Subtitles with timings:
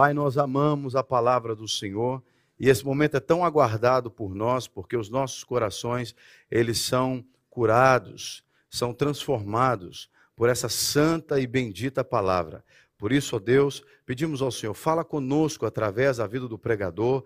[0.00, 2.22] Pai, nós amamos a palavra do Senhor
[2.58, 6.14] e esse momento é tão aguardado por nós, porque os nossos corações,
[6.50, 12.64] eles são curados, são transformados por essa santa e bendita palavra.
[12.96, 17.22] Por isso, ó Deus, pedimos ao Senhor, fala conosco através da vida do pregador,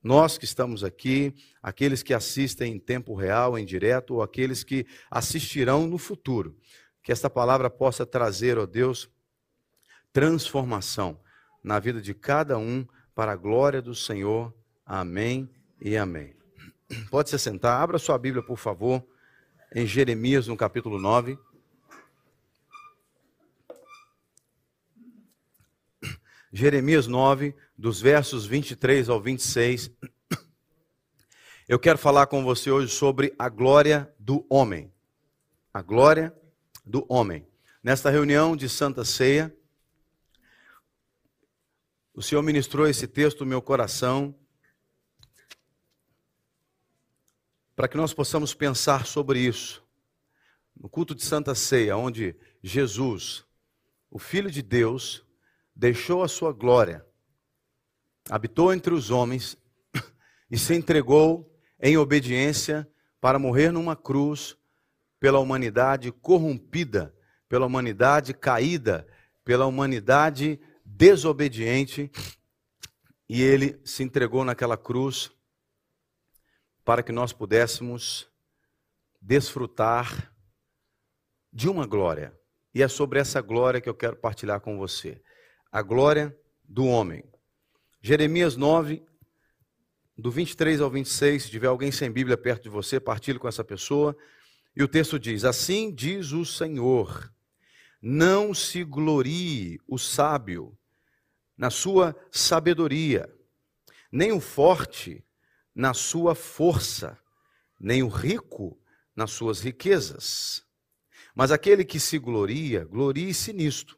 [0.00, 4.86] nós que estamos aqui, aqueles que assistem em tempo real, em direto, ou aqueles que
[5.10, 6.56] assistirão no futuro.
[7.02, 9.10] Que esta palavra possa trazer, ó Deus,
[10.12, 11.18] transformação
[11.62, 14.52] na vida de cada um, para a glória do Senhor.
[14.84, 15.48] Amém
[15.80, 16.34] e amém.
[17.10, 19.04] Pode se sentar, abra sua Bíblia, por favor,
[19.74, 21.38] em Jeremias, no capítulo 9.
[26.52, 29.90] Jeremias 9, dos versos 23 ao 26.
[31.66, 34.92] Eu quero falar com você hoje sobre a glória do homem.
[35.72, 36.34] A glória
[36.84, 37.46] do homem.
[37.82, 39.54] Nesta reunião de Santa Ceia,
[42.14, 44.34] o Senhor ministrou esse texto no meu coração
[47.74, 49.82] para que nós possamos pensar sobre isso.
[50.76, 53.46] No culto de Santa Ceia, onde Jesus,
[54.10, 55.24] o Filho de Deus,
[55.74, 57.04] deixou a sua glória,
[58.28, 59.56] habitou entre os homens
[60.50, 62.86] e se entregou em obediência
[63.20, 64.56] para morrer numa cruz
[65.18, 67.14] pela humanidade corrompida,
[67.48, 69.06] pela humanidade caída,
[69.44, 70.60] pela humanidade
[71.02, 72.12] desobediente,
[73.28, 75.32] e ele se entregou naquela cruz
[76.84, 78.30] para que nós pudéssemos
[79.20, 80.32] desfrutar
[81.52, 82.38] de uma glória.
[82.72, 85.20] E é sobre essa glória que eu quero partilhar com você.
[85.72, 87.24] A glória do homem.
[88.00, 89.04] Jeremias 9,
[90.16, 93.64] do 23 ao 26, se tiver alguém sem Bíblia perto de você, partilhe com essa
[93.64, 94.16] pessoa.
[94.76, 97.34] E o texto diz: Assim diz o Senhor:
[98.00, 100.78] Não se glorie o sábio
[101.62, 103.32] na sua sabedoria,
[104.10, 105.24] nem o forte
[105.72, 107.16] na sua força,
[107.78, 108.76] nem o rico
[109.14, 110.64] nas suas riquezas.
[111.32, 113.96] Mas aquele que se gloria, glorie-se nisto,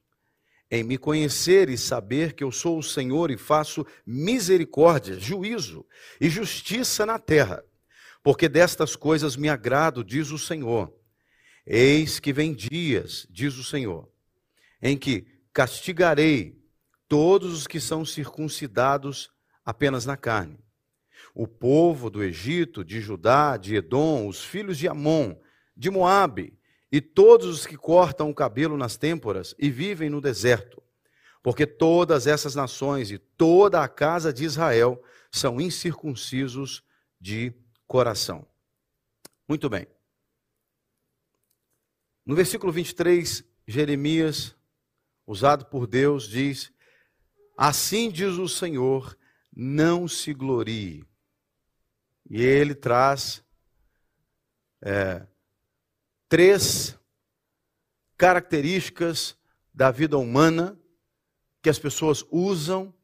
[0.71, 5.87] em me conhecer e saber que eu sou o Senhor e faço misericórdia, juízo
[6.21, 7.65] e justiça na terra.
[8.23, 10.95] Porque destas coisas me agrado, diz o Senhor.
[11.67, 14.07] Eis que vem dias, diz o Senhor,
[14.83, 16.63] em que castigarei
[17.15, 19.31] todos os que são circuncidados
[19.65, 20.59] apenas na carne
[21.35, 25.37] o povo do Egito, de Judá, de Edom, os filhos de Amon,
[25.77, 26.57] de Moabe,
[26.93, 30.81] e todos os que cortam o cabelo nas têmporas e vivem no deserto.
[31.43, 36.85] Porque todas essas nações e toda a casa de Israel são incircuncisos
[37.21, 37.53] de
[37.87, 38.47] coração.
[39.49, 39.87] Muito bem.
[42.25, 44.55] No versículo 23, Jeremias,
[45.27, 46.73] usado por Deus, diz:
[47.57, 49.17] Assim diz o Senhor,
[49.55, 51.07] não se glorie
[52.29, 53.45] e ele traz
[54.83, 55.27] é,
[56.29, 56.99] três
[58.17, 59.37] características
[59.73, 60.79] da vida humana
[61.63, 62.95] que as pessoas usam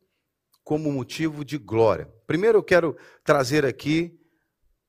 [0.62, 2.06] como motivo de glória.
[2.27, 4.19] Primeiro eu quero trazer aqui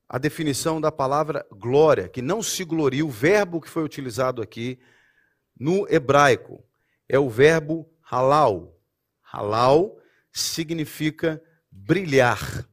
[0.07, 4.79] a definição da palavra glória, que não se gloria, o verbo que foi utilizado aqui
[5.57, 6.63] no hebraico
[7.07, 8.77] é o verbo halal.
[9.31, 9.97] Halal
[10.31, 12.67] significa brilhar.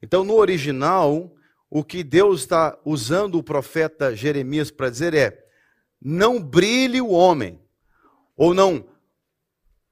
[0.00, 1.34] Então, no original,
[1.68, 5.44] o que Deus está usando o profeta Jeremias para dizer é:
[6.00, 7.60] não brilhe o homem,
[8.36, 8.88] ou não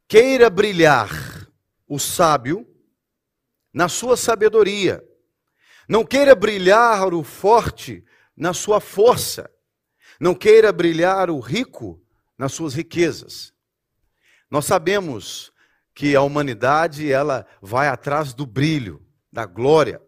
[0.06, 1.48] queira brilhar
[1.88, 2.66] o sábio
[3.72, 5.04] na sua sabedoria,
[5.88, 8.04] não queira brilhar o forte
[8.36, 9.50] na sua força,
[10.20, 12.00] não queira brilhar o rico
[12.38, 13.52] nas suas riquezas.
[14.50, 15.52] Nós sabemos
[15.94, 20.00] que a humanidade ela vai atrás do brilho da glória.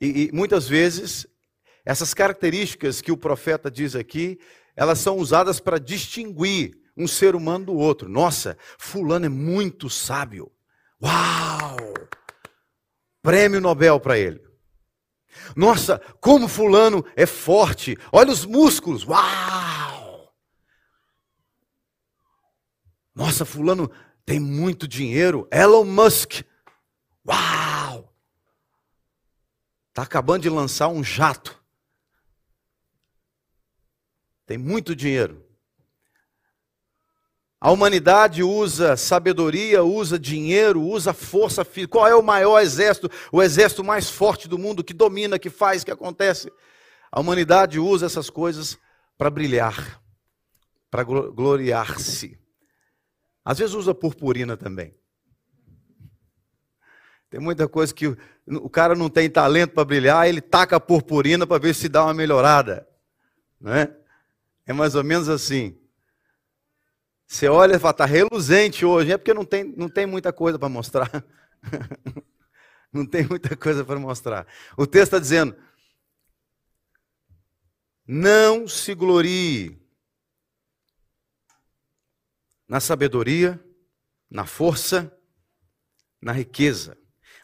[0.00, 1.26] E, e, muitas vezes,
[1.84, 4.38] essas características que o profeta diz aqui,
[4.74, 8.08] elas são usadas para distinguir um ser humano do outro.
[8.08, 10.50] Nossa, Fulano é muito sábio.
[11.02, 11.76] Uau!
[13.22, 14.40] Prêmio Nobel para ele.
[15.54, 17.96] Nossa, como Fulano é forte.
[18.12, 19.06] Olha os músculos.
[19.06, 19.57] Uau!
[23.18, 23.90] Nossa, Fulano
[24.24, 25.48] tem muito dinheiro.
[25.50, 26.42] Elon Musk.
[27.26, 28.14] Uau!
[29.88, 31.60] Está acabando de lançar um jato.
[34.46, 35.44] Tem muito dinheiro.
[37.60, 41.94] A humanidade usa sabedoria, usa dinheiro, usa força física.
[41.94, 43.10] Qual é o maior exército?
[43.32, 46.52] O exército mais forte do mundo, que domina, que faz, que acontece.
[47.10, 48.78] A humanidade usa essas coisas
[49.18, 50.00] para brilhar,
[50.88, 52.38] para gloriar-se.
[53.48, 54.94] Às vezes usa purpurina também.
[57.30, 58.14] Tem muita coisa que
[58.46, 62.04] o cara não tem talento para brilhar, ele taca a purpurina para ver se dá
[62.04, 62.86] uma melhorada.
[63.58, 63.96] Não é?
[64.66, 65.80] é mais ou menos assim.
[67.26, 70.58] Você olha e fala, está reluzente hoje, é porque não tem, não tem muita coisa
[70.58, 71.10] para mostrar.
[72.92, 74.46] não tem muita coisa para mostrar.
[74.76, 75.56] O texto está dizendo:
[78.06, 79.77] não se glorie
[82.68, 83.58] na sabedoria,
[84.30, 85.10] na força,
[86.20, 86.96] na riqueza.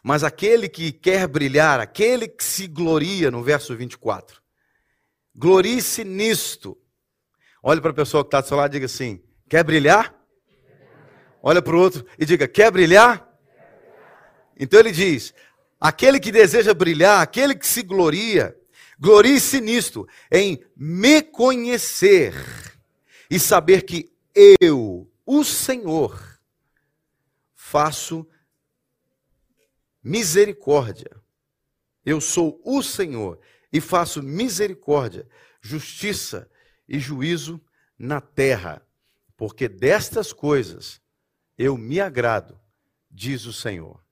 [0.03, 4.43] Mas aquele que quer brilhar, aquele que se gloria, no verso 24,
[5.35, 6.77] glorie-se nisto.
[7.63, 10.15] Olhe para a pessoa que está do seu lado e diga assim: quer brilhar?
[11.43, 13.27] Olha para o outro e diga: quer brilhar?
[14.59, 15.33] Então ele diz:
[15.81, 18.55] aquele que deseja brilhar, aquele que se gloria,
[19.01, 22.35] glorie-se nisto, em me conhecer
[23.31, 24.13] e saber que
[24.61, 26.41] eu, o Senhor,
[27.55, 28.27] faço
[30.03, 31.11] misericórdia.
[32.05, 33.41] Eu sou o Senhor
[33.73, 35.27] e faço misericórdia,
[35.61, 36.49] justiça
[36.87, 37.61] e juízo
[37.99, 38.87] na terra,
[39.37, 41.01] porque destas coisas
[41.57, 42.61] eu me agrado,
[43.11, 44.05] diz o Senhor.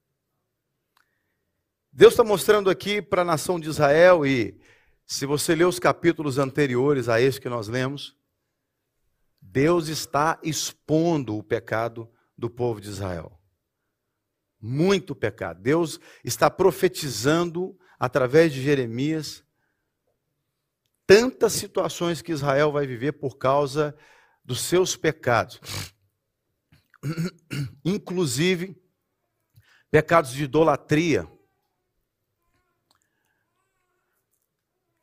[1.92, 4.58] Deus está mostrando aqui para a nação de Israel, e
[5.04, 8.16] se você ler os capítulos anteriores a este que nós lemos,
[9.52, 13.38] Deus está expondo o pecado do povo de Israel.
[14.58, 15.60] Muito pecado.
[15.60, 19.44] Deus está profetizando através de Jeremias
[21.06, 23.94] tantas situações que Israel vai viver por causa
[24.42, 25.60] dos seus pecados.
[27.84, 28.74] Inclusive
[29.90, 31.30] pecados de idolatria.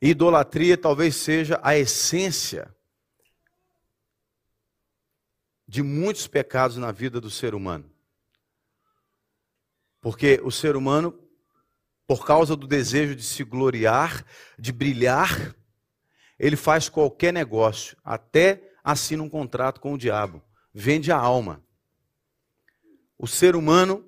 [0.02, 2.74] Idolatria talvez seja a essência
[5.70, 7.88] de muitos pecados na vida do ser humano.
[10.00, 11.16] Porque o ser humano,
[12.08, 14.26] por causa do desejo de se gloriar,
[14.58, 15.54] de brilhar,
[16.36, 20.42] ele faz qualquer negócio, até assina um contrato com o diabo,
[20.74, 21.64] vende a alma.
[23.16, 24.04] O ser humano,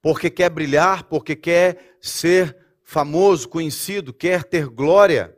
[0.00, 5.36] porque quer brilhar, porque quer ser famoso, conhecido, quer ter glória,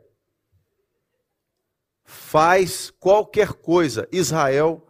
[2.03, 4.07] faz qualquer coisa.
[4.11, 4.85] Israel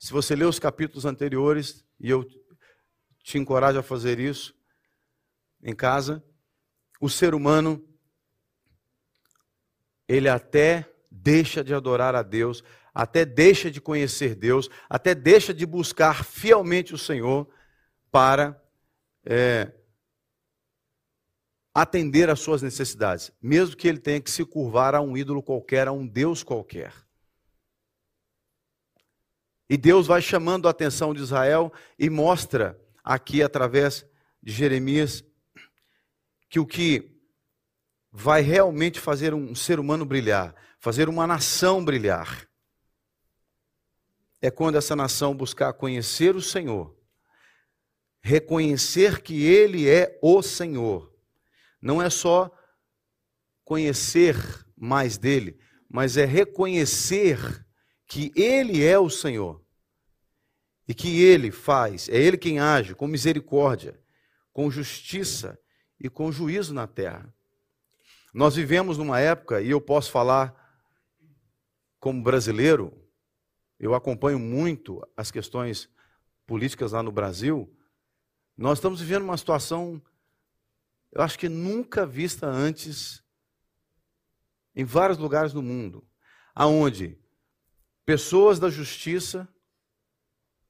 [0.00, 2.26] se você ler os capítulos anteriores, e eu
[3.22, 4.54] te encorajo a fazer isso
[5.62, 6.24] em casa,
[6.98, 7.86] o ser humano,
[10.08, 12.64] ele até deixa de adorar a Deus,
[12.94, 17.46] até deixa de conhecer Deus, até deixa de buscar fielmente o Senhor
[18.10, 18.58] para
[19.22, 19.70] é,
[21.74, 25.86] atender às suas necessidades, mesmo que ele tenha que se curvar a um ídolo qualquer,
[25.88, 27.09] a um Deus qualquer.
[29.70, 34.04] E Deus vai chamando a atenção de Israel e mostra aqui através
[34.42, 35.24] de Jeremias
[36.48, 37.22] que o que
[38.10, 42.48] vai realmente fazer um ser humano brilhar, fazer uma nação brilhar,
[44.42, 46.92] é quando essa nação buscar conhecer o Senhor,
[48.20, 51.14] reconhecer que Ele é o Senhor.
[51.80, 52.50] Não é só
[53.62, 54.34] conhecer
[54.76, 57.64] mais dele, mas é reconhecer
[58.10, 59.64] que Ele é o Senhor
[60.88, 64.02] e que Ele faz, é Ele quem age com misericórdia,
[64.52, 65.56] com justiça
[65.98, 67.32] e com juízo na terra.
[68.34, 70.52] Nós vivemos numa época, e eu posso falar
[72.00, 72.92] como brasileiro,
[73.78, 75.88] eu acompanho muito as questões
[76.44, 77.72] políticas lá no Brasil.
[78.56, 80.02] Nós estamos vivendo uma situação,
[81.12, 83.22] eu acho que nunca vista antes
[84.74, 86.04] em vários lugares do mundo,
[86.52, 87.16] aonde
[88.04, 89.48] Pessoas da justiça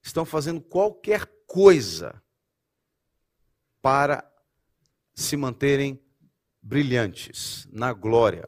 [0.03, 2.21] estão fazendo qualquer coisa
[3.81, 4.23] para
[5.13, 6.03] se manterem
[6.61, 8.47] brilhantes na glória.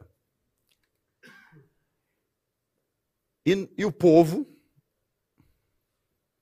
[3.45, 4.47] E, e, o povo,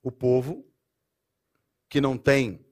[0.03, 0.71] o povo
[1.89, 2.63] que não tem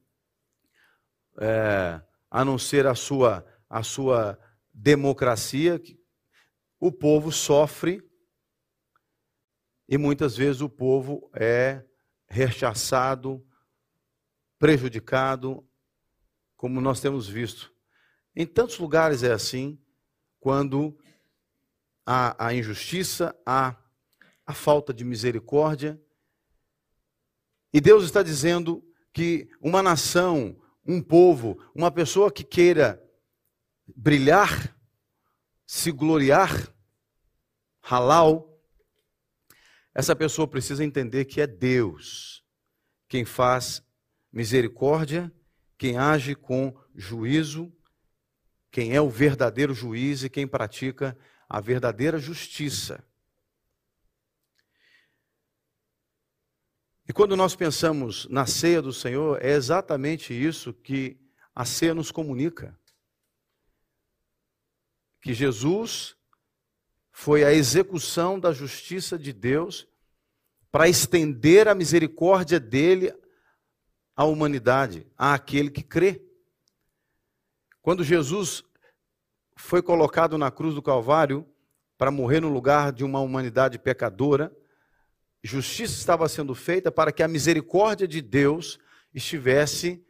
[1.40, 4.40] é, a não ser a sua a sua
[4.74, 5.80] democracia,
[6.80, 8.09] o povo sofre
[9.92, 11.84] e muitas vezes o povo é
[12.28, 13.44] rechaçado,
[14.60, 15.68] prejudicado,
[16.56, 17.74] como nós temos visto.
[18.36, 19.82] Em tantos lugares é assim,
[20.40, 20.96] quando
[22.06, 23.76] há a injustiça, há
[24.46, 26.00] a falta de misericórdia.
[27.74, 30.56] E Deus está dizendo que uma nação,
[30.86, 33.04] um povo, uma pessoa que queira
[33.96, 34.78] brilhar,
[35.66, 36.72] se gloriar,
[37.82, 38.49] halal,
[39.94, 42.44] essa pessoa precisa entender que é Deus
[43.08, 43.84] quem faz
[44.32, 45.32] misericórdia,
[45.78, 47.74] quem age com juízo,
[48.72, 51.18] quem é o verdadeiro juiz e quem pratica
[51.48, 53.04] a verdadeira justiça.
[57.08, 61.20] E quando nós pensamos na ceia do Senhor, é exatamente isso que
[61.56, 62.80] a ceia nos comunica.
[65.20, 66.16] Que Jesus
[67.22, 69.86] foi a execução da justiça de Deus
[70.72, 73.14] para estender a misericórdia dele
[74.16, 76.24] à humanidade, àquele que crê.
[77.82, 78.64] Quando Jesus
[79.58, 81.46] foi colocado na cruz do Calvário
[81.98, 84.56] para morrer no lugar de uma humanidade pecadora,
[85.44, 88.80] justiça estava sendo feita para que a misericórdia de Deus
[89.14, 90.02] estivesse,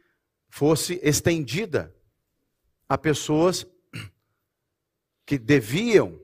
[0.48, 1.92] fosse estendida
[2.88, 3.66] a pessoas
[5.26, 6.19] que deviam,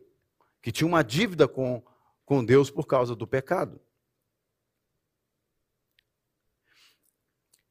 [0.66, 1.80] que tinham uma dívida com,
[2.24, 3.80] com Deus por causa do pecado.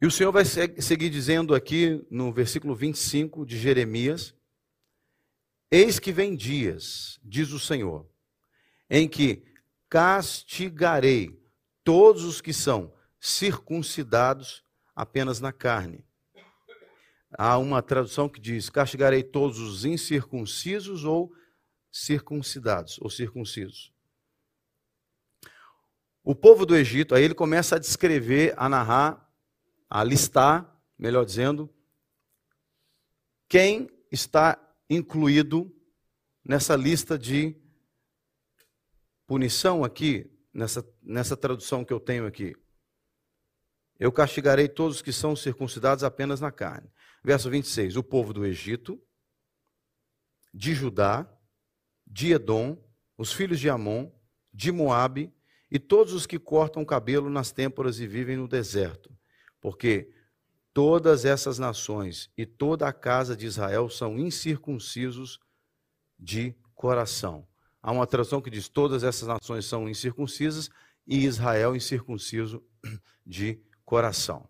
[0.02, 4.34] E o Senhor vai seguir dizendo aqui no versículo 25 de Jeremias:
[5.70, 8.10] Eis que vem dias, diz o Senhor,
[8.90, 9.44] em que
[9.90, 11.38] castigarei
[11.84, 14.64] todos os que são circuncidados
[14.96, 16.02] apenas na carne.
[17.38, 21.36] Há uma tradução que diz: castigarei todos os incircuncisos ou
[21.96, 23.94] circuncidados, ou circuncisos.
[26.22, 29.26] O povo do Egito, aí ele começa a descrever, a narrar
[29.90, 31.74] a listar, melhor dizendo,
[33.48, 34.60] quem está
[34.90, 35.74] incluído
[36.44, 37.56] nessa lista de
[39.26, 42.58] punição aqui, nessa, nessa tradução que eu tenho aqui.
[43.98, 46.92] Eu castigarei todos que são circuncidados apenas na carne.
[47.24, 47.96] Verso 26.
[47.96, 49.02] O povo do Egito,
[50.54, 51.32] de Judá,
[52.06, 52.78] de Edom,
[53.18, 54.10] os filhos de Amon,
[54.54, 55.34] de Moabe
[55.70, 59.16] e todos os que cortam o cabelo nas têmporas e vivem no deserto
[59.66, 60.12] porque
[60.72, 65.40] todas essas nações e toda a casa de Israel são incircuncisos
[66.20, 67.48] de coração.
[67.82, 70.70] Há uma tradução que diz: todas essas nações são incircuncisas
[71.08, 72.64] e Israel incircunciso
[73.26, 74.48] de coração.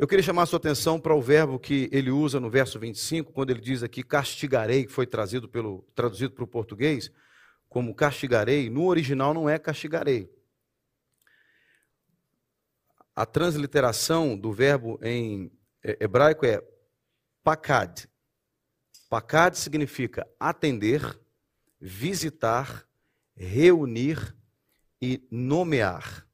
[0.00, 3.34] Eu queria chamar a sua atenção para o verbo que ele usa no verso 25,
[3.34, 7.12] quando ele diz aqui castigarei, que foi trazido pelo, traduzido para o português
[7.68, 8.70] como castigarei.
[8.70, 10.34] No original não é castigarei.
[13.14, 15.52] A transliteração do verbo em
[15.84, 16.66] hebraico é
[17.44, 18.08] pakad.
[19.10, 21.20] Pakad significa atender,
[21.78, 22.88] visitar,
[23.36, 24.34] reunir
[24.98, 26.26] e nomear.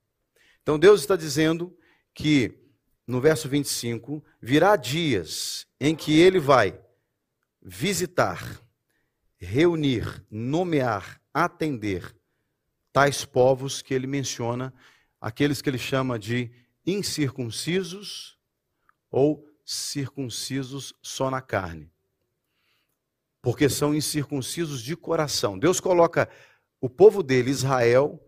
[0.63, 1.77] Então Deus está dizendo
[2.15, 2.65] que
[3.07, 6.79] no verso 25 virá dias em que ele vai
[7.63, 8.61] visitar,
[9.39, 12.15] reunir, nomear, atender
[12.93, 14.73] tais povos que ele menciona,
[15.21, 16.51] aqueles que ele chama de
[16.87, 18.39] incircuncisos
[19.11, 21.91] ou circuncisos só na carne.
[23.43, 25.59] Porque são incircuncisos de coração.
[25.59, 26.29] Deus coloca
[26.81, 28.21] o povo dele, Israel,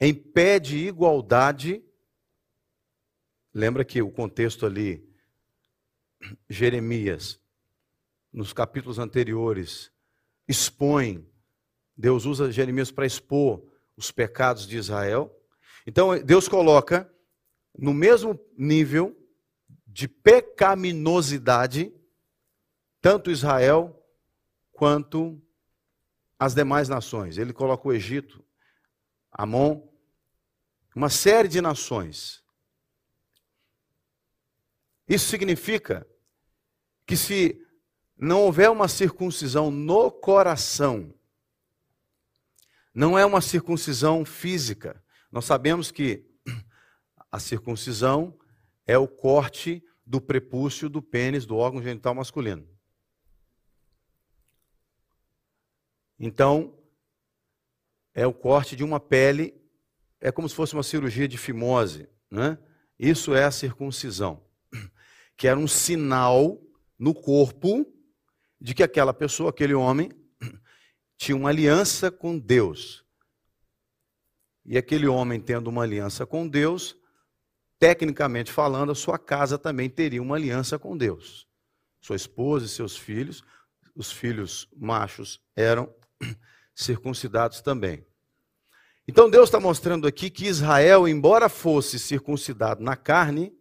[0.00, 1.82] em pé de igualdade.
[3.54, 5.08] Lembra que o contexto ali,
[6.48, 7.40] Jeremias,
[8.32, 9.92] nos capítulos anteriores,
[10.48, 11.24] expõe,
[11.96, 13.64] Deus usa Jeremias para expor
[13.96, 15.32] os pecados de Israel.
[15.86, 17.08] Então, Deus coloca
[17.78, 19.16] no mesmo nível
[19.86, 21.94] de pecaminosidade,
[23.00, 24.04] tanto Israel
[24.72, 25.40] quanto
[26.36, 27.38] as demais nações.
[27.38, 28.44] Ele coloca o Egito,
[29.30, 29.86] Amon,
[30.96, 32.43] uma série de nações.
[35.08, 36.06] Isso significa
[37.06, 37.60] que se
[38.16, 41.14] não houver uma circuncisão no coração,
[42.94, 45.02] não é uma circuncisão física.
[45.30, 46.24] Nós sabemos que
[47.30, 48.38] a circuncisão
[48.86, 52.68] é o corte do prepúcio do pênis do órgão genital masculino.
[56.18, 56.78] Então,
[58.14, 59.60] é o corte de uma pele,
[60.20, 62.56] é como se fosse uma cirurgia de fimose, né?
[62.98, 64.40] Isso é a circuncisão,
[65.36, 66.60] que era um sinal
[66.98, 67.86] no corpo
[68.60, 70.10] de que aquela pessoa, aquele homem,
[71.18, 73.04] tinha uma aliança com Deus.
[74.64, 76.96] E aquele homem tendo uma aliança com Deus,
[77.78, 81.46] tecnicamente falando, a sua casa também teria uma aliança com Deus.
[82.00, 83.44] Sua esposa e seus filhos,
[83.94, 85.94] os filhos machos eram
[86.74, 88.06] circuncidados também.
[89.06, 93.52] Então Deus está mostrando aqui que Israel, embora fosse circuncidado na carne,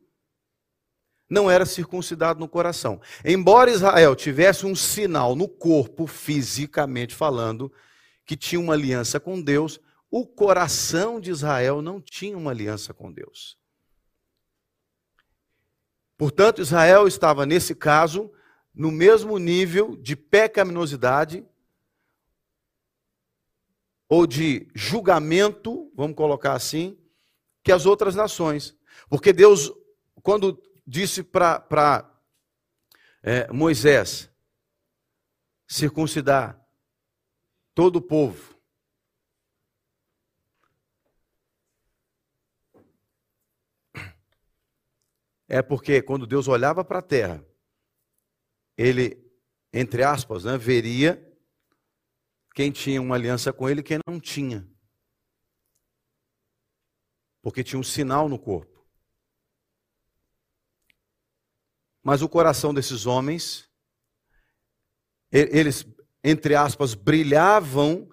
[1.34, 3.02] não era circuncidado no coração.
[3.25, 7.74] Embora Israel tivesse um sinal no corpo, fisicamente falando,
[8.24, 9.80] que tinha uma aliança com Deus,
[10.12, 13.58] o coração de Israel não tinha uma aliança com Deus.
[16.16, 18.32] Portanto, Israel estava, nesse caso,
[18.74, 21.44] no mesmo nível de pecaminosidade
[24.08, 26.96] ou de julgamento, vamos colocar assim,
[27.63, 28.78] que as outras nações.
[29.10, 29.72] Porque Deus,
[30.22, 32.10] quando disse para
[33.22, 34.30] é, Moisés
[35.68, 36.60] circuncidar
[37.74, 38.54] todo o povo,
[45.48, 47.46] é porque quando Deus olhava para a terra,
[48.78, 49.32] ele,
[49.72, 51.32] entre aspas, né, veria
[52.54, 54.68] quem tinha uma aliança com ele e quem não tinha.
[57.42, 58.73] Porque tinha um sinal no corpo.
[62.03, 63.69] Mas o coração desses homens,
[65.31, 65.86] eles,
[66.24, 68.10] entre aspas, brilhavam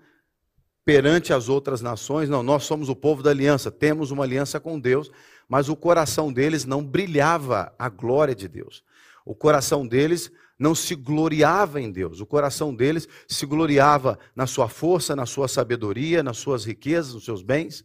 [0.85, 2.28] perante as outras nações.
[2.28, 5.11] Não, nós somos o povo da aliança, temos uma aliança com Deus,
[5.49, 8.85] mas o coração deles não brilhava a glória de Deus.
[9.25, 12.20] O coração deles não se gloriava em Deus.
[12.20, 17.25] O coração deles se gloriava na sua força, na sua sabedoria, nas suas riquezas, nos
[17.25, 17.85] seus bens.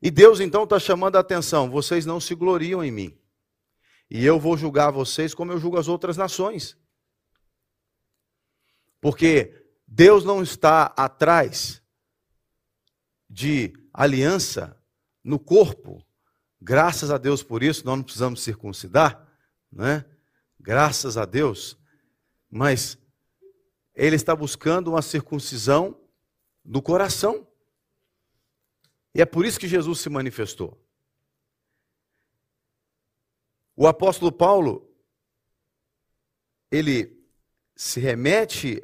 [0.00, 3.21] E Deus então está chamando a atenção: vocês não se gloriam em mim.
[4.12, 6.76] E eu vou julgar vocês como eu julgo as outras nações.
[9.00, 11.82] Porque Deus não está atrás
[13.28, 14.76] de aliança
[15.24, 16.04] no corpo
[16.64, 19.26] Graças a Deus por isso, nós não precisamos circuncidar,
[19.70, 20.04] né?
[20.60, 21.76] Graças a Deus.
[22.48, 22.96] Mas
[23.96, 26.00] ele está buscando uma circuncisão
[26.64, 27.44] do coração.
[29.12, 30.80] E é por isso que Jesus se manifestou.
[33.74, 34.86] O apóstolo Paulo,
[36.70, 37.18] ele
[37.74, 38.82] se remete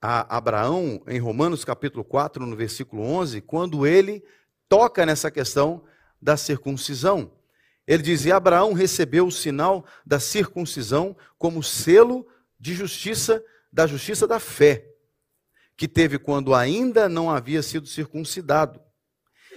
[0.00, 4.24] a Abraão em Romanos capítulo 4, no versículo 11, quando ele
[4.68, 5.84] toca nessa questão
[6.20, 7.32] da circuncisão.
[7.86, 12.26] Ele dizia: Abraão recebeu o sinal da circuncisão como selo
[12.58, 14.88] de justiça, da justiça da fé,
[15.76, 18.80] que teve quando ainda não havia sido circuncidado.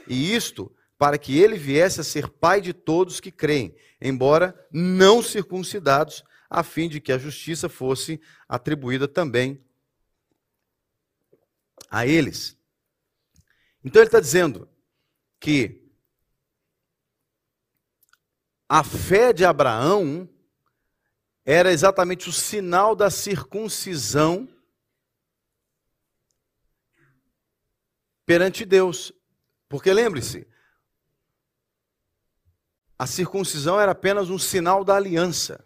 [0.06, 5.24] E isto para que ele viesse a ser pai de todos que creem, embora não
[5.24, 9.64] circuncidados, a fim de que a justiça fosse atribuída também
[11.90, 12.60] a eles.
[13.82, 14.68] Então ele está dizendo
[15.40, 15.90] que
[18.68, 20.28] a fé de Abraão
[21.46, 24.50] era exatamente o sinal da circuncisão
[28.26, 29.14] perante Deus.
[29.70, 30.46] Porque lembre-se,
[33.00, 35.66] a circuncisão era apenas um sinal da aliança.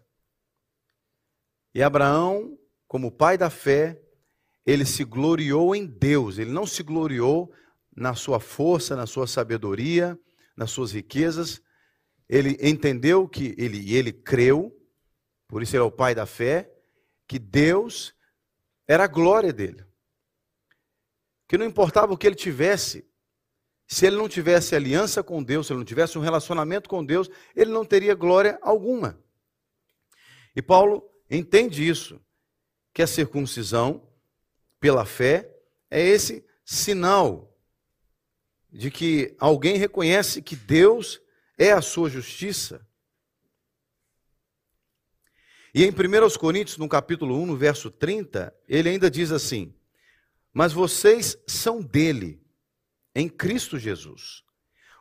[1.74, 2.56] E Abraão,
[2.88, 4.00] como pai da fé,
[4.63, 7.52] ele se gloriou em Deus, ele não se gloriou
[7.96, 10.17] na sua força, na sua sabedoria,
[10.56, 11.60] nas suas riquezas,
[12.30, 14.72] ele entendeu que ele ele creu,
[15.48, 16.72] por isso ele é o pai da fé,
[17.28, 18.13] que Deus
[18.88, 19.84] era a glória dele.
[21.48, 23.08] Que não importava o que ele tivesse,
[23.88, 27.30] se ele não tivesse aliança com Deus, se ele não tivesse um relacionamento com Deus,
[27.56, 29.19] ele não teria glória alguma.
[30.56, 32.19] E Paulo entende isso,
[32.93, 34.08] que a circuncisão
[34.80, 35.50] pela fé
[35.89, 37.58] é esse sinal
[38.72, 41.22] de que alguém reconhece que Deus
[41.58, 42.86] é a sua justiça.
[45.74, 49.74] E em 1 Coríntios, no capítulo 1, no verso 30, ele ainda diz assim:
[50.54, 52.42] Mas vocês são dele,
[53.15, 54.43] em Cristo Jesus,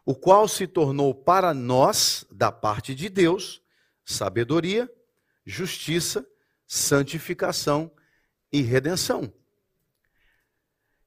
[0.05, 3.63] o qual se tornou para nós, da parte de Deus,
[4.05, 4.93] sabedoria,
[5.45, 6.27] justiça,
[6.67, 7.91] santificação
[8.53, 9.33] e redenção.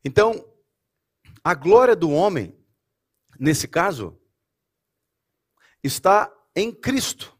[0.04, 0.48] Então,
[1.44, 2.58] a glória do homem,
[3.40, 4.20] nesse caso,
[5.84, 7.38] está em Cristo.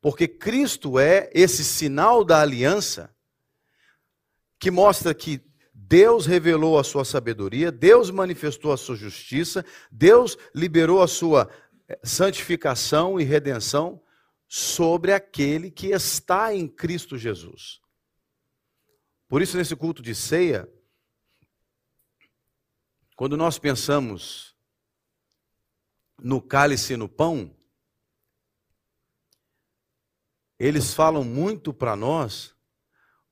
[0.00, 3.14] Porque Cristo é esse sinal da aliança
[4.58, 5.42] que mostra que
[5.86, 11.50] Deus revelou a sua sabedoria, Deus manifestou a sua justiça, Deus liberou a sua
[11.86, 14.02] eh, santificação e redenção
[14.48, 17.82] sobre aquele que está em Cristo Jesus.
[19.28, 20.66] Por isso, nesse culto de ceia,
[23.14, 24.56] quando nós pensamos
[26.18, 27.54] no cálice e no pão,
[30.58, 32.56] eles falam muito para nós,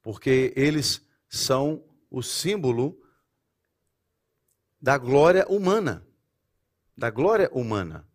[0.02, 3.00] porque eles são o símbolo
[4.80, 6.06] da glória humana.
[6.96, 8.06] Da glória humana.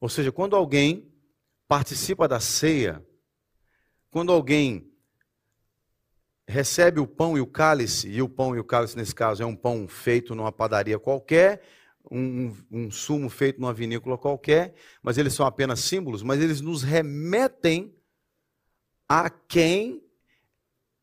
[0.00, 1.12] Ou seja, quando alguém
[1.68, 3.04] participa da ceia,
[4.10, 4.90] quando alguém
[6.48, 9.46] recebe o pão e o cálice, e o pão e o cálice, nesse caso, é
[9.46, 11.62] um pão feito numa padaria qualquer,
[12.10, 16.82] um, um sumo feito numa vinícola qualquer, mas eles são apenas símbolos, mas eles nos
[16.82, 17.94] remetem
[19.08, 20.02] a quem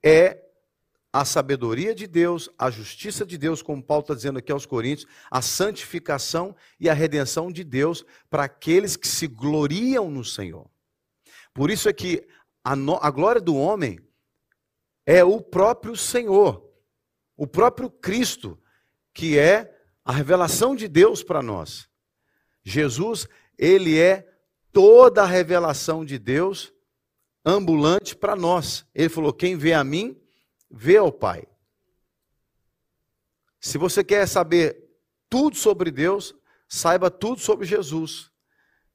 [0.01, 0.43] é
[1.13, 5.07] a sabedoria de Deus, a justiça de Deus, como Paulo está dizendo aqui aos Coríntios,
[5.29, 10.67] a santificação e a redenção de Deus para aqueles que se gloriam no Senhor.
[11.53, 12.27] Por isso é que
[12.63, 13.99] a, no, a glória do homem
[15.05, 16.67] é o próprio Senhor,
[17.37, 18.59] o próprio Cristo,
[19.13, 19.71] que é
[20.03, 21.87] a revelação de Deus para nós.
[22.63, 24.27] Jesus, ele é
[24.71, 26.73] toda a revelação de Deus
[27.45, 28.83] ambulante para nós.
[28.95, 30.19] Ele falou: quem vê a mim,
[30.73, 31.47] vê ao Pai.
[33.59, 34.89] Se você quer saber
[35.29, 36.35] tudo sobre Deus,
[36.67, 38.31] saiba tudo sobre Jesus.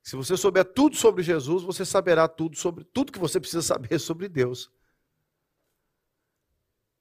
[0.02, 3.98] Se você souber tudo sobre Jesus, você saberá tudo sobre tudo que você precisa saber
[4.00, 4.70] sobre Deus.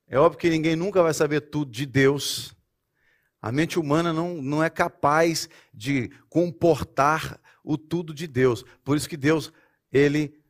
[0.07, 2.55] É óbvio que ninguém nunca vai saber tudo de Deus.
[3.41, 8.63] A mente humana não, não é capaz de comportar o tudo de Deus.
[8.83, 9.51] Por isso que Deus,
[9.91, 10.41] ele,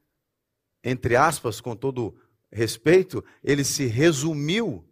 [0.84, 2.16] entre aspas, com todo
[2.58, 4.84] respeito, ele se resumiu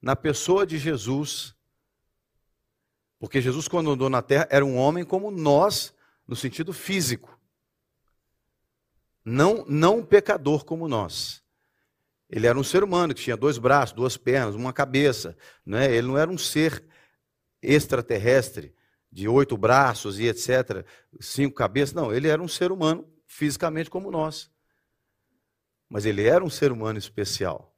[0.00, 1.54] na pessoa de Jesus.
[3.18, 5.94] Porque Jesus, quando andou na terra, era um homem como nós,
[6.26, 7.38] no sentido físico.
[9.24, 11.42] Não, não um pecador como nós.
[12.28, 15.36] Ele era um ser humano que tinha dois braços, duas pernas, uma cabeça.
[15.64, 15.94] Né?
[15.94, 16.82] Ele não era um ser
[17.60, 18.74] extraterrestre,
[19.10, 20.84] de oito braços e etc.,
[21.20, 21.94] cinco cabeças.
[21.94, 24.50] Não, ele era um ser humano fisicamente como nós.
[25.92, 27.76] Mas ele era um ser humano especial,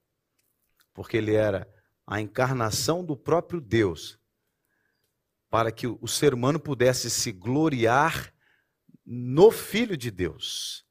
[0.95, 1.69] porque ele era
[2.07, 4.21] a encarnação do próprio Deus,
[5.51, 8.33] para que o ser humano pudesse se gloriar
[9.05, 10.87] no Filho de Deus.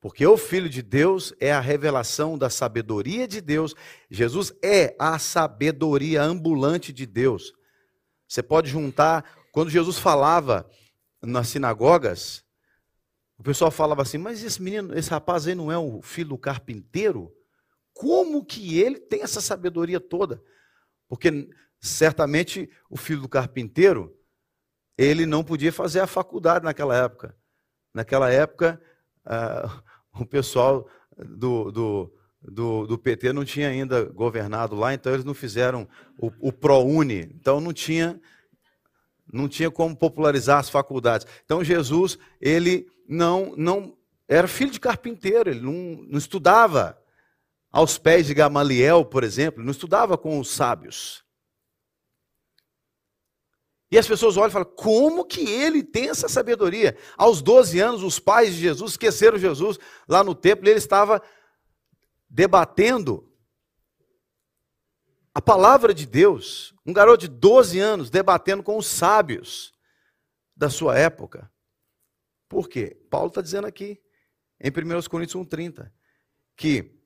[0.00, 3.72] Porque o Filho de Deus é a revelação da sabedoria de Deus.
[4.10, 7.52] Jesus é a sabedoria ambulante de Deus.
[8.26, 10.68] Você pode juntar, quando Jesus falava
[11.22, 12.44] nas sinagogas,
[13.38, 16.38] o pessoal falava assim: mas esse menino, esse rapaz aí não é o filho do
[16.38, 17.32] carpinteiro?
[17.94, 20.42] Como que ele tem essa sabedoria toda?
[21.08, 21.48] Porque
[21.80, 24.16] certamente o filho do carpinteiro,
[24.96, 27.34] ele não podia fazer a faculdade naquela época.
[27.94, 28.80] Naquela época,
[29.24, 29.82] uh,
[30.20, 35.34] o pessoal do, do, do, do, PT não tinha ainda governado lá, então eles não
[35.34, 35.88] fizeram
[36.20, 37.30] o, o ProUni.
[37.34, 38.20] Então não tinha,
[39.32, 41.26] não tinha como popularizar as faculdades.
[41.44, 43.96] Então Jesus, ele não, não
[44.28, 47.02] era filho de carpinteiro, ele não, não estudava
[47.72, 51.24] aos pés de Gamaliel, por exemplo, não estudava com os sábios.
[53.90, 56.96] E as pessoas olham e falam: como que ele tem essa sabedoria?
[57.16, 61.22] Aos 12 anos, os pais de Jesus esqueceram Jesus lá no templo e ele estava
[62.28, 63.32] debatendo
[65.32, 66.74] a palavra de Deus.
[66.84, 69.72] Um garoto de 12 anos debatendo com os sábios
[70.54, 71.50] da sua época.
[72.48, 72.96] Por quê?
[73.10, 74.00] Paulo está dizendo aqui,
[74.60, 75.90] em 1 Coríntios 1,30,
[76.56, 76.98] que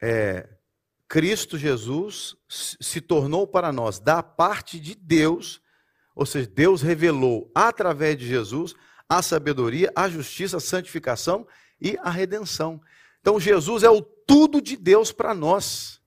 [0.00, 0.48] é,
[1.08, 5.62] Cristo Jesus se tornou para nós, da parte de Deus,
[6.14, 8.74] ou seja, Deus revelou através de Jesus
[9.08, 11.46] a sabedoria, a justiça, a santificação
[11.80, 12.80] e a redenção.
[13.20, 16.00] Então, Jesus é o tudo de Deus para nós.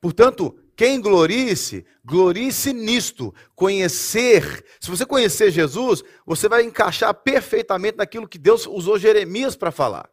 [0.00, 3.32] Portanto, quem glorie-se, glorie-se nisto.
[3.54, 4.64] Conhecer.
[4.80, 10.10] Se você conhecer Jesus, você vai encaixar perfeitamente naquilo que Deus usou Jeremias para falar.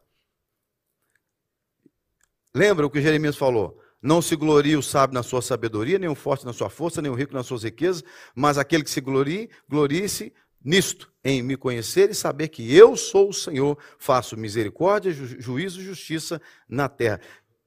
[2.54, 3.80] Lembra o que Jeremias falou?
[4.00, 7.10] Não se glorie o sábio na sua sabedoria, nem o forte na sua força, nem
[7.10, 10.32] o rico nas suas riquezas, mas aquele que se glorie, glorie-se
[10.64, 15.80] nisto, em me conhecer e saber que eu sou o Senhor, faço misericórdia, ju juízo
[15.80, 17.20] e justiça na terra.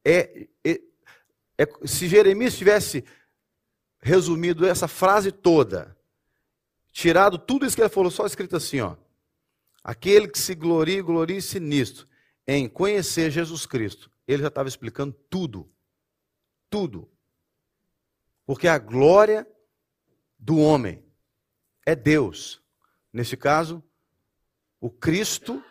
[0.05, 0.79] É, é,
[1.57, 3.03] é, se Jeremias tivesse
[4.01, 5.97] resumido essa frase toda,
[6.91, 8.95] tirado tudo isso que ele falou, só escrito assim, ó.
[9.83, 12.07] Aquele que se glorie, glorie-se nisto,
[12.47, 14.09] em conhecer Jesus Cristo.
[14.27, 15.73] Ele já estava explicando tudo
[16.73, 17.07] tudo.
[18.47, 19.47] Porque a glória
[20.39, 21.05] do homem
[21.85, 22.63] é Deus.
[23.13, 23.83] Neste caso,
[24.81, 25.63] o Cristo,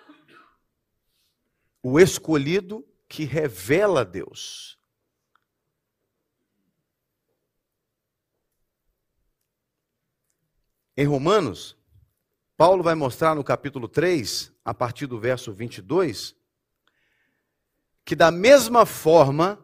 [1.83, 4.79] o escolhido que revela Deus.
[10.94, 11.74] Em Romanos,
[12.55, 16.35] Paulo vai mostrar no capítulo 3, a partir do verso 22,
[18.05, 19.59] que da mesma forma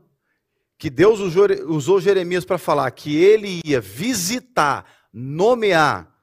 [0.79, 1.21] que Deus
[1.67, 6.17] usou Jeremias para falar que ele ia visitar, nomear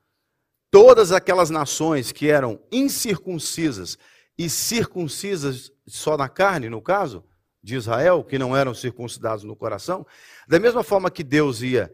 [0.71, 3.99] todas aquelas nações que eram incircuncisas
[4.37, 7.23] e circuncisas só na carne, no caso
[7.61, 10.05] de Israel, que não eram circuncidados no coração,
[10.47, 11.93] da mesma forma que Deus ia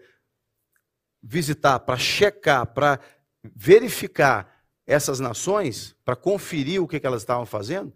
[1.22, 3.00] visitar para checar, para
[3.44, 7.94] verificar essas nações, para conferir o que, que elas estavam fazendo,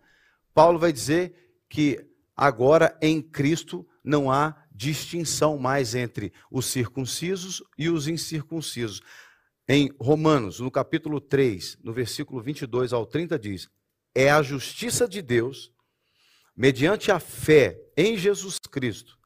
[0.53, 7.89] Paulo vai dizer que agora em Cristo não há distinção mais entre os circuncisos e
[7.89, 9.01] os incircuncisos.
[9.67, 13.67] Em Romanos, no capítulo 3, no versículo 22 ao 30, diz:
[14.13, 15.71] É a justiça de Deus,
[16.55, 19.17] mediante a fé em Jesus Cristo,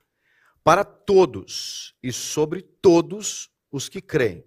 [0.63, 4.43] para todos e sobre todos os que creem,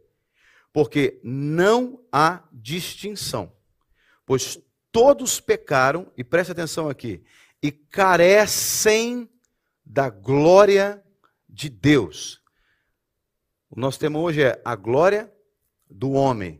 [0.73, 3.53] porque não há distinção,
[4.25, 4.59] pois
[4.91, 7.23] todos pecaram, e preste atenção aqui,
[7.63, 9.29] e carecem
[9.85, 11.03] da glória
[11.49, 12.43] de Deus.
[13.71, 15.33] O nosso tema hoje é a glória
[15.89, 16.59] do homem.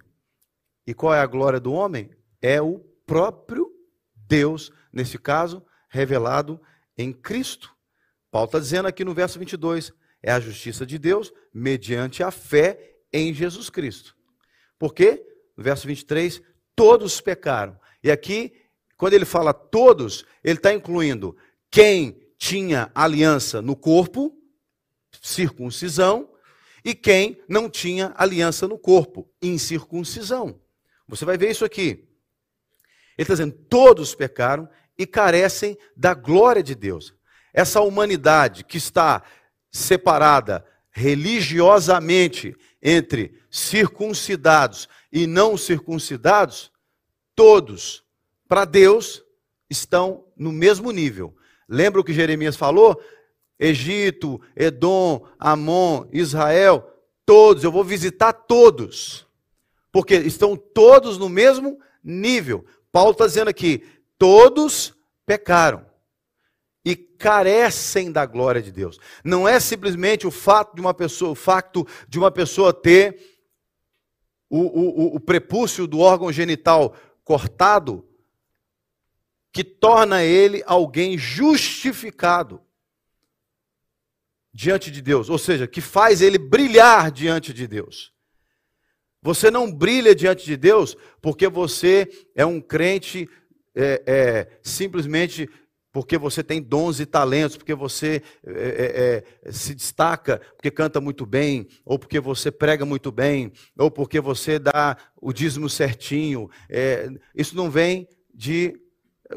[0.87, 2.11] E qual é a glória do homem?
[2.41, 3.71] É o próprio
[4.15, 6.61] Deus, nesse caso, revelado
[6.97, 7.75] em Cristo.
[8.31, 9.93] Paulo está dizendo aqui no verso 22,
[10.23, 14.17] é a justiça de Deus mediante a fé em Jesus Cristo.
[14.79, 15.27] Por quê?
[15.57, 16.41] No verso 23,
[16.75, 17.79] todos pecaram.
[18.03, 18.55] E aqui,
[18.97, 21.37] quando ele fala todos, ele está incluindo
[21.71, 24.37] quem tinha aliança no corpo,
[25.21, 26.29] circuncisão,
[26.85, 30.61] e quem não tinha aliança no corpo, incircuncisão.
[31.07, 32.09] Você vai ver isso aqui.
[33.17, 37.15] Ele está dizendo: todos pecaram e carecem da glória de Deus.
[37.53, 39.23] Essa humanidade que está
[39.73, 46.71] separada religiosamente entre circuncidados e não circuncidados,
[47.35, 48.05] todos,
[48.47, 49.25] para Deus,
[49.71, 51.35] estão no mesmo nível.
[51.67, 53.03] Lembra o que Jeremias falou?
[53.59, 56.87] Egito, Edom, Amon, Israel,
[57.25, 59.27] todos, eu vou visitar todos,
[59.91, 62.67] porque estão todos no mesmo nível.
[62.91, 63.87] Paulo está dizendo aqui:
[64.19, 65.87] todos pecaram
[66.85, 68.99] e carecem da glória de Deus.
[69.25, 73.33] Não é simplesmente o fato de uma pessoa, o facto de uma pessoa ter
[74.51, 78.07] o, o, o prepúcio do órgão genital cortado
[79.53, 82.61] que torna ele alguém justificado
[84.53, 88.13] diante de Deus, ou seja, que faz ele brilhar diante de Deus.
[89.23, 93.29] Você não brilha diante de Deus porque você é um crente
[93.75, 95.49] é, é, simplesmente
[95.93, 101.01] porque você tem dons e talentos, porque você é, é, é, se destaca, porque canta
[101.01, 106.51] muito bem, ou porque você prega muito bem, ou porque você dá o dízimo certinho.
[106.69, 108.81] É, isso não vem de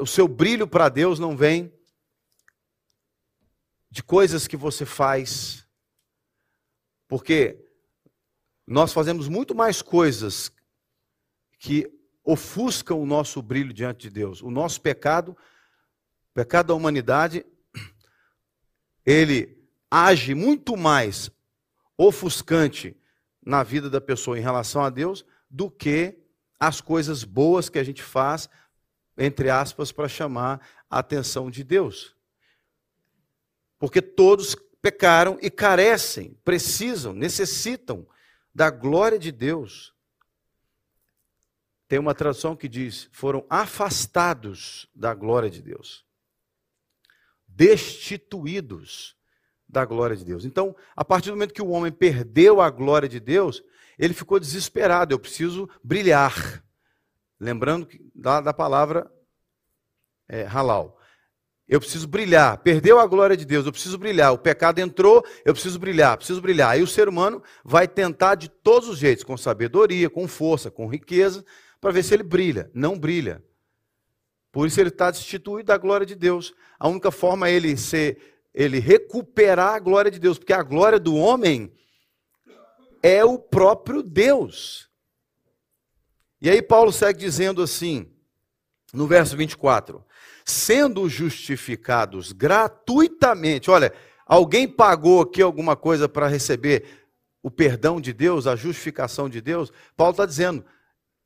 [0.00, 1.72] o seu brilho para Deus não vem
[3.90, 5.66] de coisas que você faz,
[7.08, 7.62] porque
[8.66, 10.50] nós fazemos muito mais coisas
[11.58, 11.90] que
[12.24, 14.42] ofuscam o nosso brilho diante de Deus.
[14.42, 15.36] O nosso pecado,
[16.36, 17.44] pecado da humanidade,
[19.04, 19.58] ele
[19.90, 21.30] age muito mais
[21.96, 22.96] ofuscante
[23.44, 26.18] na vida da pessoa em relação a Deus do que
[26.60, 28.48] as coisas boas que a gente faz
[29.16, 32.14] entre aspas, para chamar a atenção de Deus.
[33.78, 38.06] Porque todos pecaram e carecem, precisam, necessitam
[38.54, 39.94] da glória de Deus.
[41.88, 46.05] Tem uma tradução que diz: foram afastados da glória de Deus,
[47.56, 49.16] destituídos
[49.66, 50.44] da glória de Deus.
[50.44, 53.62] Então, a partir do momento que o homem perdeu a glória de Deus,
[53.98, 55.14] ele ficou desesperado.
[55.14, 56.62] Eu preciso brilhar.
[57.40, 59.10] Lembrando da, da palavra
[60.28, 61.00] é, halal.
[61.66, 62.58] Eu preciso brilhar.
[62.58, 64.32] Perdeu a glória de Deus, eu preciso brilhar.
[64.32, 66.70] O pecado entrou, eu preciso brilhar, preciso brilhar.
[66.70, 70.86] Aí o ser humano vai tentar de todos os jeitos, com sabedoria, com força, com
[70.86, 71.44] riqueza,
[71.80, 72.70] para ver se ele brilha.
[72.72, 73.42] Não brilha.
[74.52, 76.54] Por isso ele está destituído da glória de Deus.
[76.78, 80.98] A única forma é ele ser, ele recuperar a glória de Deus, porque a glória
[80.98, 81.72] do homem
[83.02, 84.88] é o próprio Deus.
[86.40, 88.10] E aí Paulo segue dizendo assim,
[88.92, 90.04] no verso 24:
[90.44, 93.70] sendo justificados gratuitamente.
[93.70, 93.92] Olha,
[94.24, 97.06] alguém pagou aqui alguma coisa para receber
[97.42, 99.72] o perdão de Deus, a justificação de Deus?
[99.96, 100.64] Paulo está dizendo,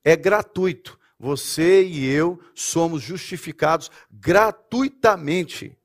[0.05, 0.99] é gratuito.
[1.23, 5.77] Você e eu somos justificados gratuitamente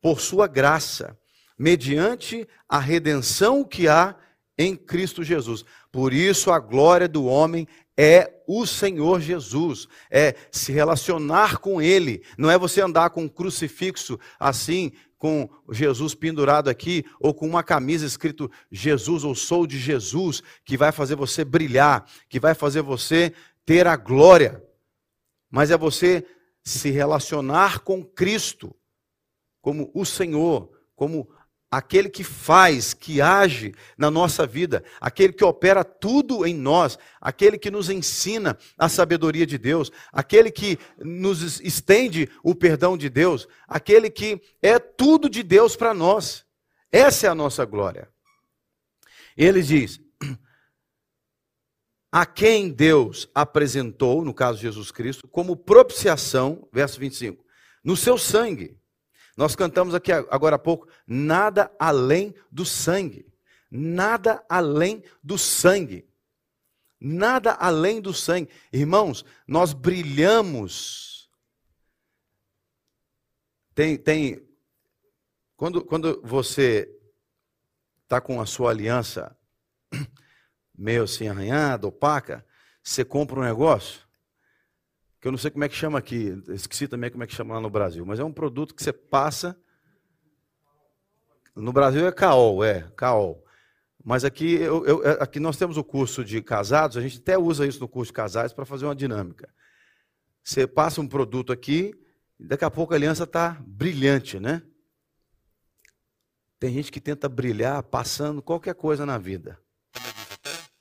[0.00, 1.18] por sua graça,
[1.58, 4.16] mediante a redenção que há
[4.56, 5.66] em Cristo Jesus.
[5.92, 12.22] Por isso a glória do homem é o Senhor Jesus, é se relacionar com Ele,
[12.38, 17.62] não é você andar com um crucifixo assim, com Jesus pendurado aqui, ou com uma
[17.62, 22.80] camisa escrito Jesus ou sou de Jesus, que vai fazer você brilhar, que vai fazer
[22.80, 23.34] você
[23.66, 24.64] ter a glória,
[25.50, 26.24] mas é você
[26.62, 28.74] se relacionar com Cristo,
[29.60, 31.28] como o Senhor, como
[31.70, 37.58] aquele que faz, que age na nossa vida, aquele que opera tudo em nós, aquele
[37.58, 43.46] que nos ensina a sabedoria de Deus, aquele que nos estende o perdão de Deus,
[43.68, 46.44] aquele que é tudo de Deus para nós.
[46.90, 48.08] Essa é a nossa glória.
[49.36, 50.00] Ele diz:
[52.12, 57.44] a quem Deus apresentou, no caso Jesus Cristo, como propiciação, verso 25,
[57.84, 58.80] no seu sangue
[59.40, 63.26] nós cantamos aqui agora há pouco, nada além do sangue.
[63.70, 66.06] Nada além do sangue.
[67.00, 68.50] Nada além do sangue.
[68.70, 71.30] Irmãos, nós brilhamos.
[73.74, 74.46] Tem, tem.
[75.56, 76.94] Quando, quando você
[78.02, 79.34] está com a sua aliança
[80.80, 82.44] meio assim arranhada, opaca,
[82.82, 84.00] você compra um negócio,
[85.20, 87.54] que eu não sei como é que chama aqui, esqueci também como é que chama
[87.54, 89.60] lá no Brasil, mas é um produto que você passa.
[91.54, 93.44] No Brasil é caol, é, caol.
[94.02, 97.36] Mas aqui, eu, eu, é, aqui nós temos o curso de casados, a gente até
[97.36, 99.52] usa isso no curso de casados para fazer uma dinâmica.
[100.42, 101.92] Você passa um produto aqui,
[102.38, 104.62] e daqui a pouco a aliança está brilhante, né?
[106.58, 109.60] Tem gente que tenta brilhar passando qualquer coisa na vida.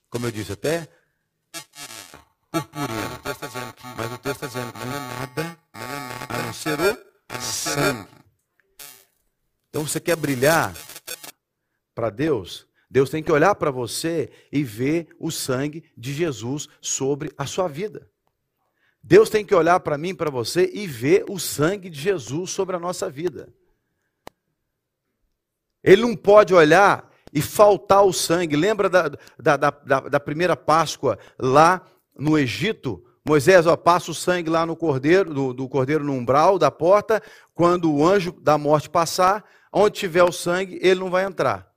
[0.10, 0.88] Como eu disse, até
[2.52, 3.16] purpurina.
[3.16, 5.82] O texto está dizendo que, mas o texto está dizendo que não é nada, não
[5.82, 8.10] é nada a não ser o sangue.
[9.70, 10.76] Então você quer brilhar
[11.94, 12.68] para Deus?
[12.90, 17.68] Deus tem que olhar para você e ver o sangue de Jesus sobre a sua
[17.68, 18.10] vida.
[19.02, 22.76] Deus tem que olhar para mim, para você e ver o sangue de Jesus sobre
[22.76, 23.54] a nossa vida.
[25.84, 28.56] Ele não pode olhar e faltar o sangue.
[28.56, 29.70] Lembra da, da, da,
[30.02, 31.86] da primeira Páscoa lá
[32.18, 36.58] no Egito, Moisés ó, passa o sangue lá no cordeiro, do, do, cordeiro no umbral
[36.58, 37.22] da porta,
[37.54, 41.72] quando o anjo da morte passar, onde tiver o sangue, ele não vai entrar.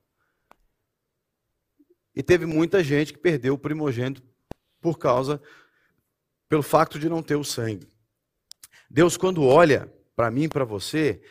[2.15, 4.23] E teve muita gente que perdeu o primogênito
[4.81, 5.41] por causa,
[6.49, 7.87] pelo fato de não ter o sangue.
[8.89, 11.21] Deus, quando olha para mim e para você,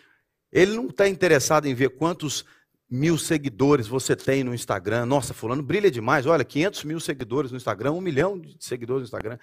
[0.51, 2.45] ele não está interessado em ver quantos
[2.93, 5.07] mil seguidores você tem no Instagram.
[5.07, 6.27] Nossa, fulano brilha demais.
[6.27, 9.39] Olha, 500 mil seguidores no Instagram, um milhão de seguidores no Instagram.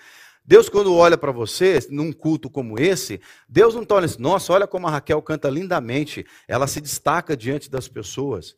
[0.45, 4.53] Deus, quando olha para você, num culto como esse, Deus não está olhando assim, nossa,
[4.53, 6.27] olha como a Raquel canta lindamente.
[6.47, 8.55] Ela se destaca diante das pessoas.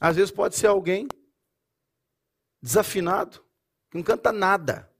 [0.00, 1.06] Às vezes pode ser alguém
[2.60, 3.38] desafinado,
[3.88, 4.90] que não canta nada.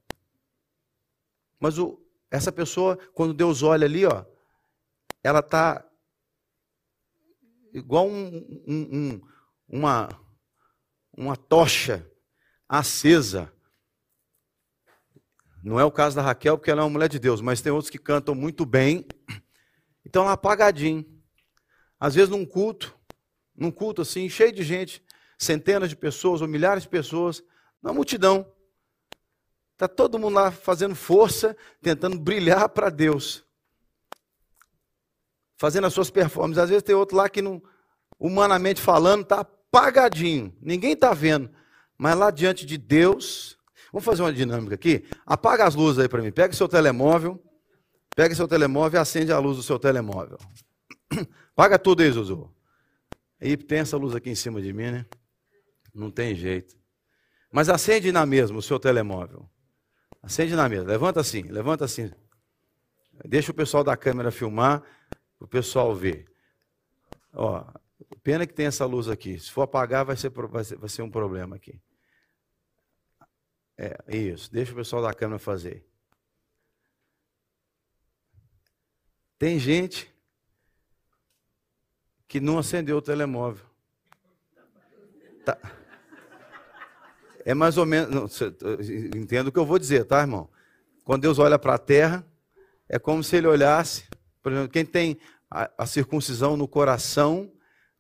[1.58, 4.24] Mas o, essa pessoa, quando Deus olha ali, ó,
[5.22, 5.86] ela está
[7.72, 9.20] igual um, um, um,
[9.68, 10.08] uma,
[11.16, 12.06] uma tocha
[12.68, 13.52] acesa.
[15.62, 17.70] Não é o caso da Raquel, porque ela é uma mulher de Deus, mas tem
[17.70, 19.06] outros que cantam muito bem.
[20.04, 21.06] Então ela apagadinho.
[21.98, 22.98] Às vezes num culto,
[23.54, 25.04] num culto assim, cheio de gente,
[25.38, 27.42] centenas de pessoas ou milhares de pessoas,
[27.80, 28.52] na multidão.
[29.74, 33.46] Está todo mundo lá fazendo força, tentando brilhar para Deus
[35.62, 36.60] fazendo as suas performances.
[36.60, 37.62] Às vezes tem outro lá que, não,
[38.18, 40.52] humanamente falando, está apagadinho.
[40.60, 41.48] Ninguém está vendo.
[41.96, 43.56] Mas lá diante de Deus.
[43.92, 45.04] Vamos fazer uma dinâmica aqui?
[45.24, 46.32] Apaga as luzes aí para mim.
[46.32, 47.40] Pega seu telemóvel.
[48.16, 50.36] Pega seu telemóvel e acende a luz do seu telemóvel.
[51.54, 52.52] Paga tudo aí, Zuzu.
[53.40, 55.06] E tem essa luz aqui em cima de mim, né?
[55.94, 56.74] Não tem jeito.
[57.52, 59.48] Mas acende na mesma o seu telemóvel.
[60.20, 60.88] Acende na mesma.
[60.88, 62.10] Levanta assim, levanta assim.
[63.24, 64.82] Deixa o pessoal da câmera filmar
[65.42, 66.30] o pessoal ver.
[67.32, 67.64] Ó,
[68.22, 69.38] pena que tem essa luz aqui.
[69.38, 71.80] Se for apagar, vai ser, vai ser, vai ser um problema aqui.
[73.76, 74.52] É, isso.
[74.52, 75.84] Deixa o pessoal da câmera fazer.
[79.38, 80.14] Tem gente
[82.28, 83.66] que não acendeu o telemóvel.
[85.44, 85.58] Tá.
[87.44, 88.40] É mais ou menos.
[89.16, 90.48] Entendo o que eu vou dizer, tá, irmão?
[91.02, 92.24] Quando Deus olha para a terra,
[92.88, 94.11] é como se ele olhasse
[94.42, 95.18] por exemplo, quem tem
[95.50, 97.50] a, a circuncisão no coração,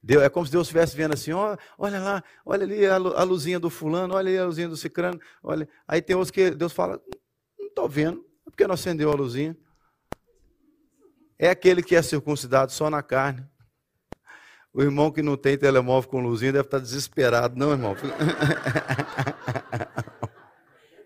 [0.02, 3.22] Deus, é como se Deus estivesse vendo assim, ó, olha lá, olha ali a, a
[3.22, 5.68] luzinha do fulano, olha ali a luzinha do cicrano, olha.
[5.86, 7.00] Aí tem outros que Deus fala,
[7.58, 9.56] não estou vendo, é porque não acendeu a luzinha.
[11.38, 13.46] É aquele que é circuncidado só na carne.
[14.74, 17.94] O irmão que não tem telemóvel com luzinha deve estar desesperado, não, irmão?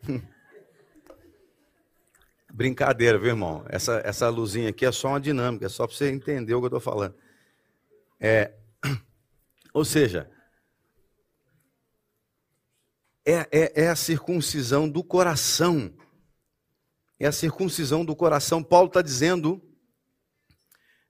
[2.57, 3.67] Brincadeira, viu, irmão?
[3.69, 6.65] Essa, essa luzinha aqui é só uma dinâmica, é só para você entender o que
[6.65, 7.15] eu estou falando.
[8.19, 8.55] É,
[9.75, 10.31] ou seja,
[13.27, 15.93] é, é, é, a circuncisão do coração.
[17.21, 18.63] É a circuncisão do coração.
[18.63, 19.63] Paulo está dizendo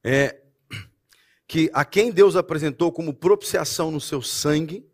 [0.03, 0.43] é,
[1.47, 4.85] que a quem Deus apresentou como propiciação no seu sangue,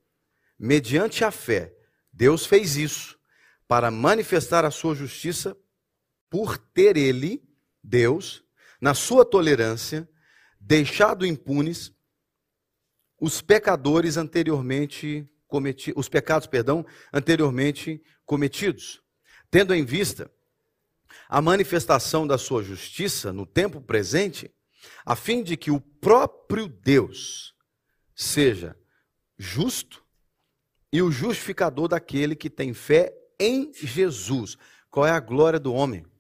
[0.59, 1.75] mediante a fé,
[2.13, 3.19] Deus fez isso
[3.67, 5.57] para manifestar a sua justiça
[6.33, 7.47] por ter ele,
[7.85, 8.43] Deus,
[8.81, 10.09] na sua tolerância,
[10.59, 11.93] deixado impunes
[13.21, 19.03] os pecadores anteriormente cometidos, os pecados, perdão, anteriormente cometidos,
[19.51, 20.31] tendo em vista
[21.29, 24.51] a manifestação da sua justiça no tempo presente,
[25.05, 27.55] a fim de que o próprio Deus
[28.15, 28.75] seja
[29.37, 30.03] justo
[30.91, 34.57] e o justificador daquele que tem fé em Jesus.
[34.89, 36.11] Qual é a glória do homem?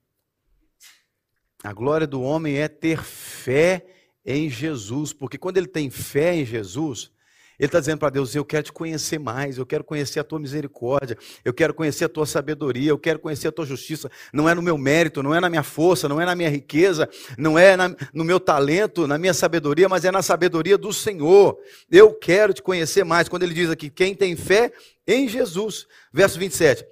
[1.63, 3.87] A glória do homem é ter fé
[4.25, 7.13] em Jesus, porque quando ele tem fé em Jesus,
[7.59, 10.41] ele está dizendo para Deus: Eu quero te conhecer mais, eu quero conhecer a tua
[10.41, 14.11] misericórdia, eu quero conhecer a tua sabedoria, eu quero conhecer a tua justiça.
[14.33, 17.09] Não é no meu mérito, não é na minha força, não é na minha riqueza,
[17.39, 21.57] não é na, no meu talento, na minha sabedoria, mas é na sabedoria do Senhor.
[21.89, 23.29] Eu quero te conhecer mais.
[23.29, 24.73] Quando ele diz aqui: Quem tem fé
[25.07, 25.87] em Jesus.
[26.13, 26.85] Verso 27.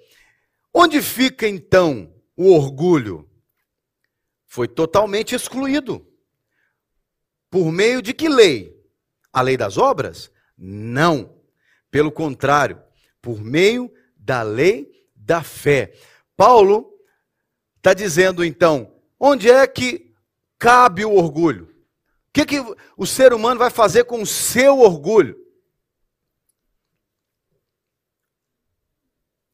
[0.72, 3.29] Onde fica então o orgulho?
[4.50, 6.04] Foi totalmente excluído.
[7.48, 8.76] Por meio de que lei?
[9.32, 10.28] A lei das obras?
[10.58, 11.40] Não.
[11.88, 12.82] Pelo contrário,
[13.22, 15.96] por meio da lei da fé.
[16.36, 16.92] Paulo
[17.76, 20.12] está dizendo então, onde é que
[20.58, 21.66] cabe o orgulho?
[21.66, 22.56] O que, que
[22.96, 25.38] o ser humano vai fazer com o seu orgulho?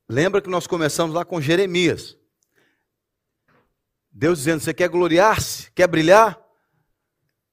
[0.09, 2.17] Lembra que nós começamos lá com Jeremias.
[4.19, 5.71] Deus dizendo: Você quer gloriar-se?
[5.73, 6.43] Quer brilhar?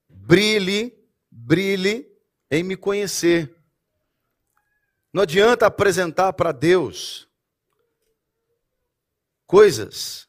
[0.08, 0.96] Brilhe,
[1.30, 2.10] brilhe
[2.50, 3.54] em me conhecer.
[5.12, 7.28] Não adianta apresentar para Deus
[9.46, 10.26] coisas.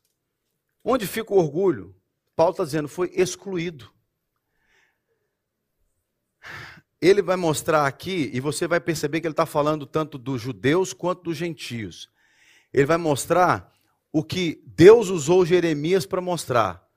[0.84, 1.96] Onde fica o orgulho?
[2.36, 3.90] Paulo está dizendo, foi excluído.
[7.02, 10.92] Ele vai mostrar aqui, e você vai perceber que ele está falando tanto dos judeus
[10.92, 12.10] quanto dos gentios.
[12.74, 13.75] Ele vai mostrar
[14.18, 16.88] o que Deus usou Jeremias para mostrar.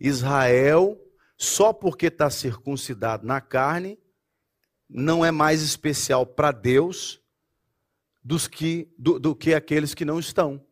[0.00, 1.00] Israel,
[1.38, 3.96] só porque está circuncidado na carne,
[4.90, 7.22] não é mais especial para Deus
[8.24, 10.66] dos que, do, do que aqueles que não estão.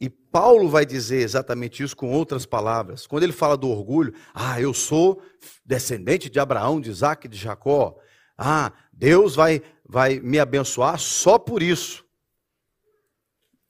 [0.00, 3.06] E Paulo vai dizer exatamente isso com outras palavras.
[3.06, 5.20] Quando ele fala do orgulho, ah, eu sou
[5.66, 7.94] descendente de Abraão, de Isaac de Jacó.
[8.38, 12.07] Ah, Deus vai, vai me abençoar só por isso.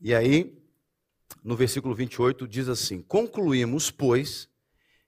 [0.00, 0.56] E aí,
[1.42, 4.48] no versículo 28, diz assim: Concluímos, pois,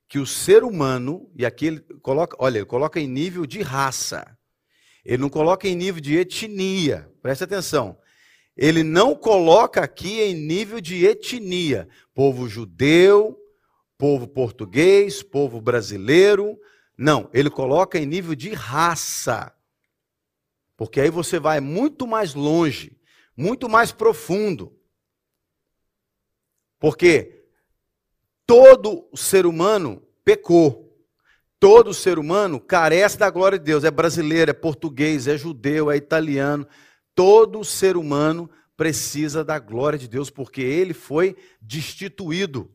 [0.09, 4.37] que o ser humano, e aqui ele coloca, olha, ele coloca em nível de raça,
[5.05, 7.99] ele não coloca em nível de etnia, preste atenção.
[8.57, 13.39] Ele não coloca aqui em nível de etnia, povo judeu,
[13.97, 16.59] povo português, povo brasileiro.
[16.99, 19.55] Não, ele coloca em nível de raça.
[20.77, 22.99] Porque aí você vai muito mais longe,
[23.37, 24.77] muito mais profundo.
[26.81, 27.45] Porque
[28.47, 30.91] todo ser humano pecou.
[31.61, 33.85] Todo ser humano carece da glória de Deus.
[33.85, 36.67] É brasileiro, é português, é judeu, é italiano.
[37.15, 42.71] Todo ser humano precisa da glória de Deus, porque ele foi destituído.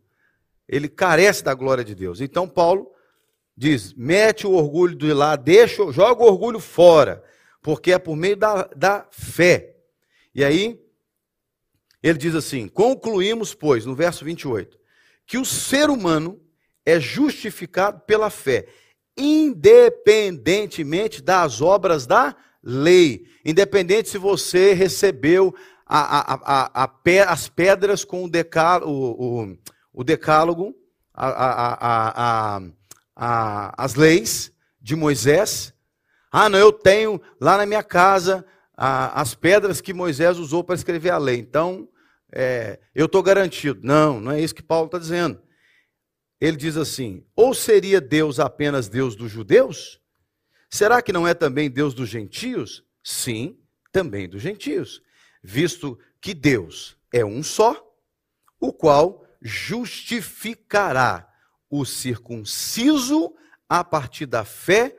[0.68, 2.22] Ele carece da glória de Deus.
[2.22, 2.91] Então, Paulo
[3.58, 7.24] diz: mete o orgulho de lá, deixa, joga o orgulho fora,
[7.60, 9.78] porque é por meio da, da fé.
[10.34, 10.80] E aí,
[12.08, 14.78] ele diz assim: concluímos, pois, no verso 28,
[15.26, 16.39] que o ser humano
[16.86, 18.68] é justificado pela fé,
[19.18, 23.26] independentemente das obras da lei.
[23.43, 25.51] Independente se você recebeu
[25.84, 26.91] a, a, a,
[27.28, 29.58] as pedras com o, decálogo, o,
[29.91, 30.76] o decálogo
[33.76, 35.74] as leis de Moisés.
[36.32, 38.45] Ah, não, eu tenho lá na minha casa
[38.78, 41.39] as pedras que Moisés usou para escrever a lei.
[41.39, 41.89] Então,
[42.36, 43.79] é, eu estou garantido.
[43.81, 45.41] Não, não é isso que Paulo está dizendo.
[46.39, 50.01] Ele diz assim: ou seria Deus apenas Deus dos judeus?
[50.69, 52.83] Será que não é também Deus dos gentios?
[53.01, 53.57] Sim,
[53.91, 55.01] também dos gentios,
[55.41, 57.81] visto que Deus é um só,
[58.59, 61.31] o qual justificará
[61.69, 63.33] o circunciso
[63.69, 64.97] a partir da fé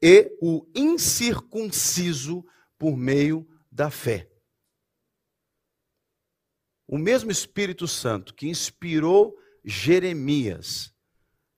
[0.00, 2.44] e o incircunciso
[2.78, 4.30] por meio da fé.
[6.88, 10.92] O mesmo Espírito Santo que inspirou Jeremias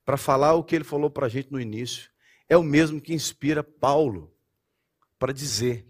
[0.05, 2.11] para falar o que ele falou para a gente no início,
[2.49, 4.35] é o mesmo que inspira Paulo
[5.21, 5.87] para dizer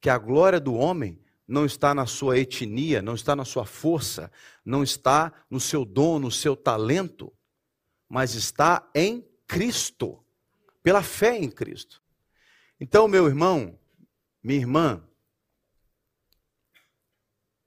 [0.00, 4.32] que a glória do homem não está na sua etnia, não está na sua força,
[4.64, 7.30] não está no seu dom, no seu talento,
[8.08, 10.24] mas está em Cristo.
[10.82, 12.02] pela fé em Cristo.
[12.80, 13.78] Então, meu irmão,
[14.42, 15.06] minha irmã,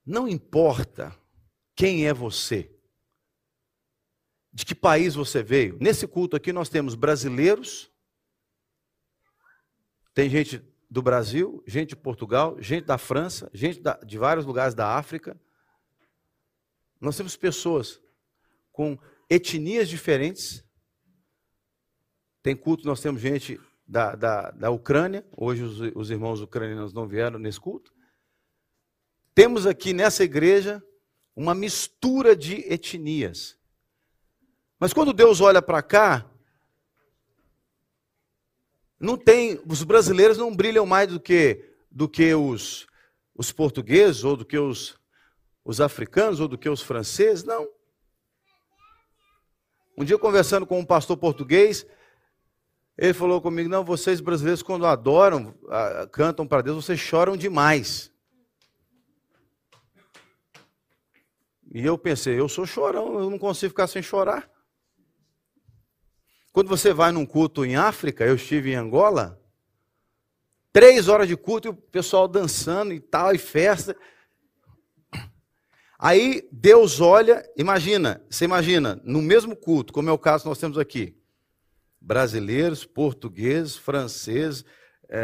[0.06, 1.18] não importa
[1.76, 2.74] quem é você,
[4.52, 5.78] de que país você veio.
[5.80, 7.92] Nesse culto aqui nós temos brasileiros,
[10.14, 14.96] tem gente do Brasil, gente de Portugal, gente da França, gente de vários lugares da
[14.96, 15.40] África.
[17.02, 18.00] Nós temos pessoas
[18.72, 18.98] com
[19.28, 20.64] etnias diferentes.
[22.44, 27.08] Tem culto, nós temos gente da, da, da Ucrânia, hoje os, os irmãos ucranianos não
[27.08, 27.92] vieram nesse culto.
[29.36, 30.84] Temos aqui nessa igreja
[31.36, 33.58] uma mistura de etnias.
[34.80, 36.30] Mas quando Deus olha para cá,
[39.00, 42.88] não tem, os brasileiros não brilham mais do que do que os,
[43.36, 44.98] os portugueses ou do que os,
[45.64, 47.68] os africanos ou do que os franceses, não.
[49.96, 51.86] Um dia conversando com um pastor português,
[52.98, 55.54] ele falou comigo: "Não, vocês brasileiros quando adoram,
[56.12, 58.13] cantam para Deus, vocês choram demais".
[61.74, 64.48] E eu pensei, eu sou chorão, eu não consigo ficar sem chorar.
[66.52, 69.42] Quando você vai num culto em África, eu estive em Angola,
[70.72, 73.98] três horas de culto e o pessoal dançando e tal, e festa.
[75.98, 80.60] Aí Deus olha, imagina, você imagina, no mesmo culto, como é o caso que nós
[80.60, 81.18] temos aqui,
[82.00, 84.64] brasileiros, portugueses, franceses,
[85.10, 85.22] é,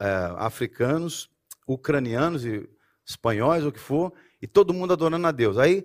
[0.00, 1.28] é, é, africanos,
[1.66, 2.68] ucranianos e
[3.04, 5.58] espanhóis, o que for, e todo mundo adorando a Deus.
[5.58, 5.84] Aí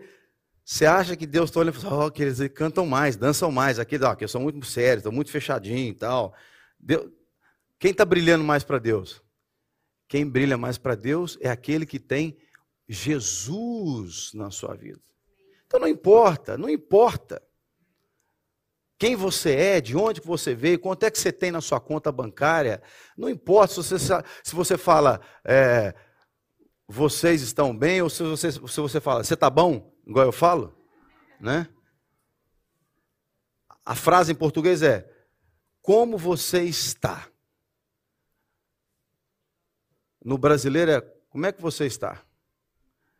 [0.63, 3.79] você acha que Deus está olhando e fala, oh, que eles cantam mais, dançam mais,
[3.79, 6.33] aqui, ó, que são muito sérios, estão muito fechadinhos e tal.
[6.79, 7.09] Deus...
[7.79, 9.21] Quem está brilhando mais para Deus?
[10.07, 12.37] Quem brilha mais para Deus é aquele que tem
[12.87, 15.01] Jesus na sua vida.
[15.65, 17.41] Então não importa, não importa
[18.97, 22.09] quem você é, de onde você veio, quanto é que você tem na sua conta
[22.09, 22.81] bancária.
[23.17, 25.93] Não importa se você, se você fala, é,
[26.93, 29.91] vocês estão bem, ou se você, se você fala, você está bom?
[30.05, 30.77] igual eu falo,
[31.39, 31.67] né?
[33.83, 35.11] A frase em português é:
[35.81, 37.27] Como você está?
[40.23, 42.23] No brasileiro é: Como é que você está?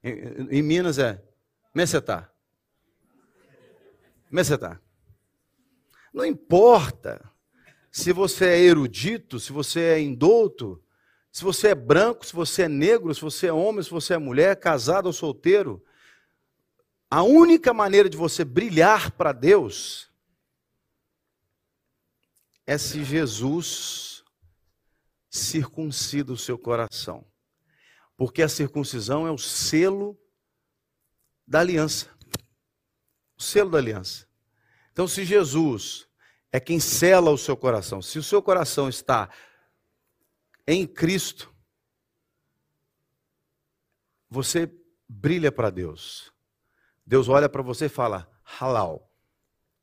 [0.04, 1.16] Em, em Minas é:
[1.72, 2.32] Como é você está?
[4.28, 4.80] Como é você está?
[6.14, 7.28] Não importa
[7.92, 10.83] se você é erudito, se você é indouto,
[11.34, 14.20] se você é branco, se você é negro, se você é homem, se você é
[14.20, 15.84] mulher, casado ou solteiro.
[17.10, 20.12] A única maneira de você brilhar para Deus
[22.68, 24.24] é se Jesus
[25.28, 27.26] circuncida o seu coração.
[28.16, 30.16] Porque a circuncisão é o selo
[31.48, 32.16] da aliança.
[33.36, 34.28] O selo da aliança.
[34.92, 36.08] Então, se Jesus
[36.52, 39.32] é quem sela o seu coração, se o seu coração está
[40.68, 41.54] em Cristo,
[44.30, 44.72] você
[45.08, 46.34] brilha para Deus.
[47.06, 49.12] Deus olha para você e fala: halal,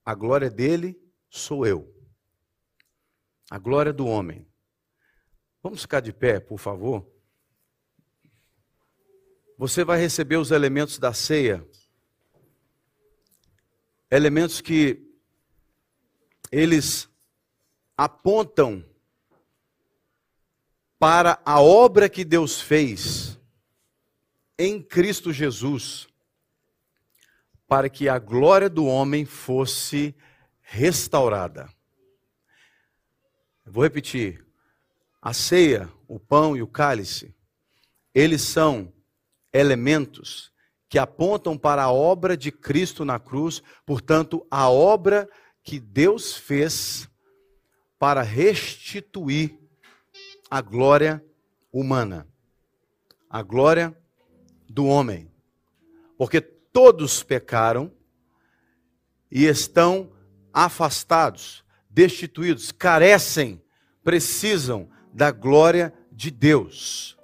[0.05, 1.95] a glória dele sou eu.
[3.51, 4.49] A glória do homem.
[5.63, 7.09] Vamos ficar de pé, por favor?
[9.59, 11.69] Você vai receber os elementos da ceia.
[14.11, 15.07] Elementos que
[16.51, 17.09] eles
[17.97, 18.90] apontam
[21.01, 23.41] para a obra que Deus fez
[24.59, 26.07] em Cristo Jesus
[27.67, 30.15] para que a glória do homem fosse
[30.61, 31.73] restaurada.
[33.65, 34.45] vou repetir.
[35.23, 37.35] A ceia, o pão e o cálice,
[38.15, 38.93] eles são
[39.53, 40.53] elementos
[40.89, 45.31] que apontam para a obra de Cristo na cruz, portanto, a obra
[45.63, 47.09] que Deus fez
[47.99, 49.60] para restituir
[50.51, 51.25] a glória
[51.73, 52.27] humana,
[53.29, 53.97] a glória
[54.69, 55.31] do homem.
[56.19, 57.93] Porque todos pecaram
[59.31, 60.13] e estão
[60.53, 63.63] afastados, destituídos, carecem,
[64.03, 67.17] precisam da glória de Deus.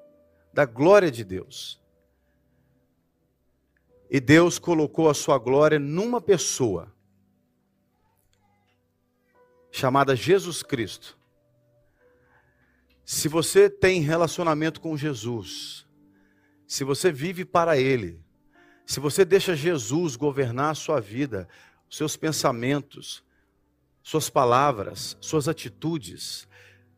[0.52, 1.80] Da glória de Deus.
[4.08, 6.94] E Deus colocou a sua glória numa pessoa,
[9.72, 11.18] chamada Jesus Cristo.
[13.06, 15.86] Se você tem relacionamento com Jesus,
[16.66, 18.20] se você vive para Ele,
[18.84, 21.48] se você deixa Jesus governar a sua vida,
[21.88, 23.22] seus pensamentos,
[24.02, 26.48] suas palavras, suas atitudes,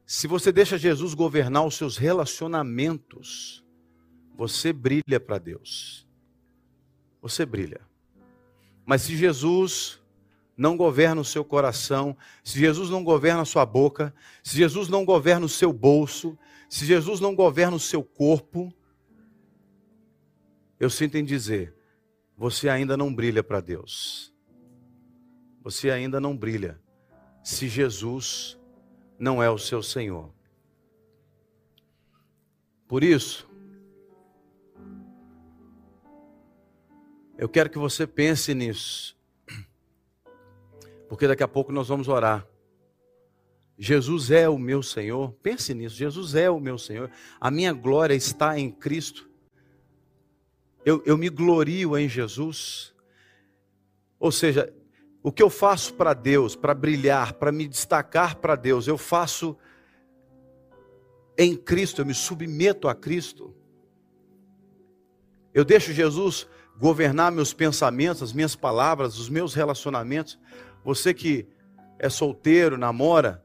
[0.06, 3.62] se você deixa Jesus governar os seus relacionamentos,
[4.34, 6.09] você brilha para Deus.
[7.20, 7.82] Você brilha.
[8.86, 10.00] Mas se Jesus
[10.59, 15.04] não governa o seu coração, se Jesus não governa a sua boca, se Jesus não
[15.04, 16.36] governa o seu bolso,
[16.68, 18.74] se Jesus não governa o seu corpo,
[20.80, 21.76] eu sinto em dizer,
[22.36, 24.34] você ainda não brilha para Deus.
[25.62, 26.80] Você ainda não brilha
[27.44, 28.59] se Jesus
[29.16, 30.32] não é o seu Senhor.
[32.88, 33.48] Por isso,
[37.36, 39.17] eu quero que você pense nisso
[41.09, 42.46] porque daqui a pouco nós vamos orar.
[43.78, 45.32] Jesus é o meu Senhor.
[45.42, 45.94] Pense nisso.
[45.94, 47.11] Jesus é o meu Senhor.
[47.40, 49.28] A minha glória está em Cristo.
[50.84, 52.92] Eu, eu me glorio em Jesus.
[54.18, 54.72] Ou seja,
[55.22, 59.56] o que eu faço para Deus, para brilhar, para me destacar para Deus, eu faço
[61.36, 63.54] em Cristo, eu me submeto a Cristo.
[65.54, 66.48] Eu deixo Jesus
[66.78, 70.38] governar meus pensamentos, as minhas palavras, os meus relacionamentos.
[70.89, 71.47] Você que
[71.99, 73.45] é solteiro, namora,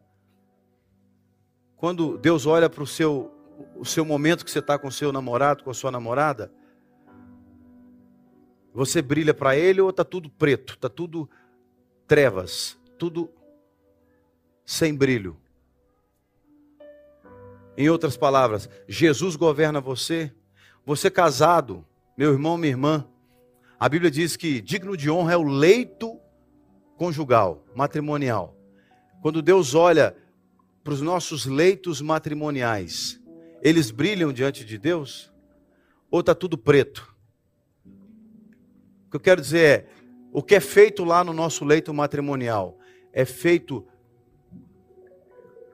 [1.76, 3.34] quando Deus olha para o seu,
[3.76, 6.54] o seu momento que você está com o seu namorado, com a sua namorada,
[8.74, 11.30] você brilha para ele ou está tudo preto, está tudo
[12.08, 13.30] trevas, tudo
[14.66, 15.36] sem brilho?
[17.76, 20.34] Em outras palavras, Jesus governa você,
[20.86, 21.86] você casado,
[22.16, 23.06] meu irmão, minha irmã,
[23.78, 26.23] a Bíblia diz que digno de honra é o leito
[27.04, 28.56] conjugal, matrimonial.
[29.22, 30.16] Quando Deus olha
[30.82, 33.22] para os nossos leitos matrimoniais,
[33.62, 35.30] eles brilham diante de Deus?
[36.10, 37.14] Ou está tudo preto?
[37.86, 39.90] O que eu quero dizer é:
[40.32, 42.80] o que é feito lá no nosso leito matrimonial
[43.12, 43.86] é feito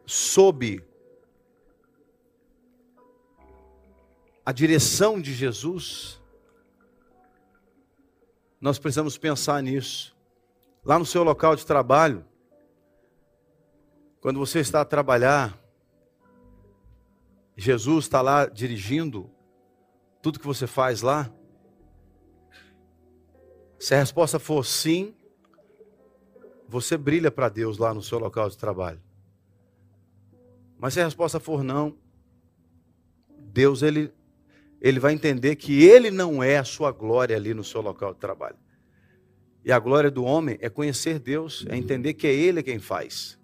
[0.03, 0.83] sob
[4.43, 6.19] a direção de Jesus?
[8.59, 10.17] Nós precisamos pensar nisso
[10.89, 12.25] lá no seu local de trabalho,
[14.19, 15.55] quando você está a trabalhar,
[17.55, 19.29] Jesus está lá dirigindo
[20.19, 21.31] tudo que você faz lá.
[23.77, 25.13] Se a resposta for sim,
[26.67, 28.99] você brilha para Deus lá no seu local de trabalho.
[30.79, 31.95] Mas se a resposta for não,
[33.37, 34.11] Deus ele,
[34.81, 38.19] ele vai entender que ele não é a sua glória ali no seu local de
[38.19, 38.57] trabalho.
[39.69, 43.37] E a glória do homem é conhecer Deus, é entender que é Ele quem faz.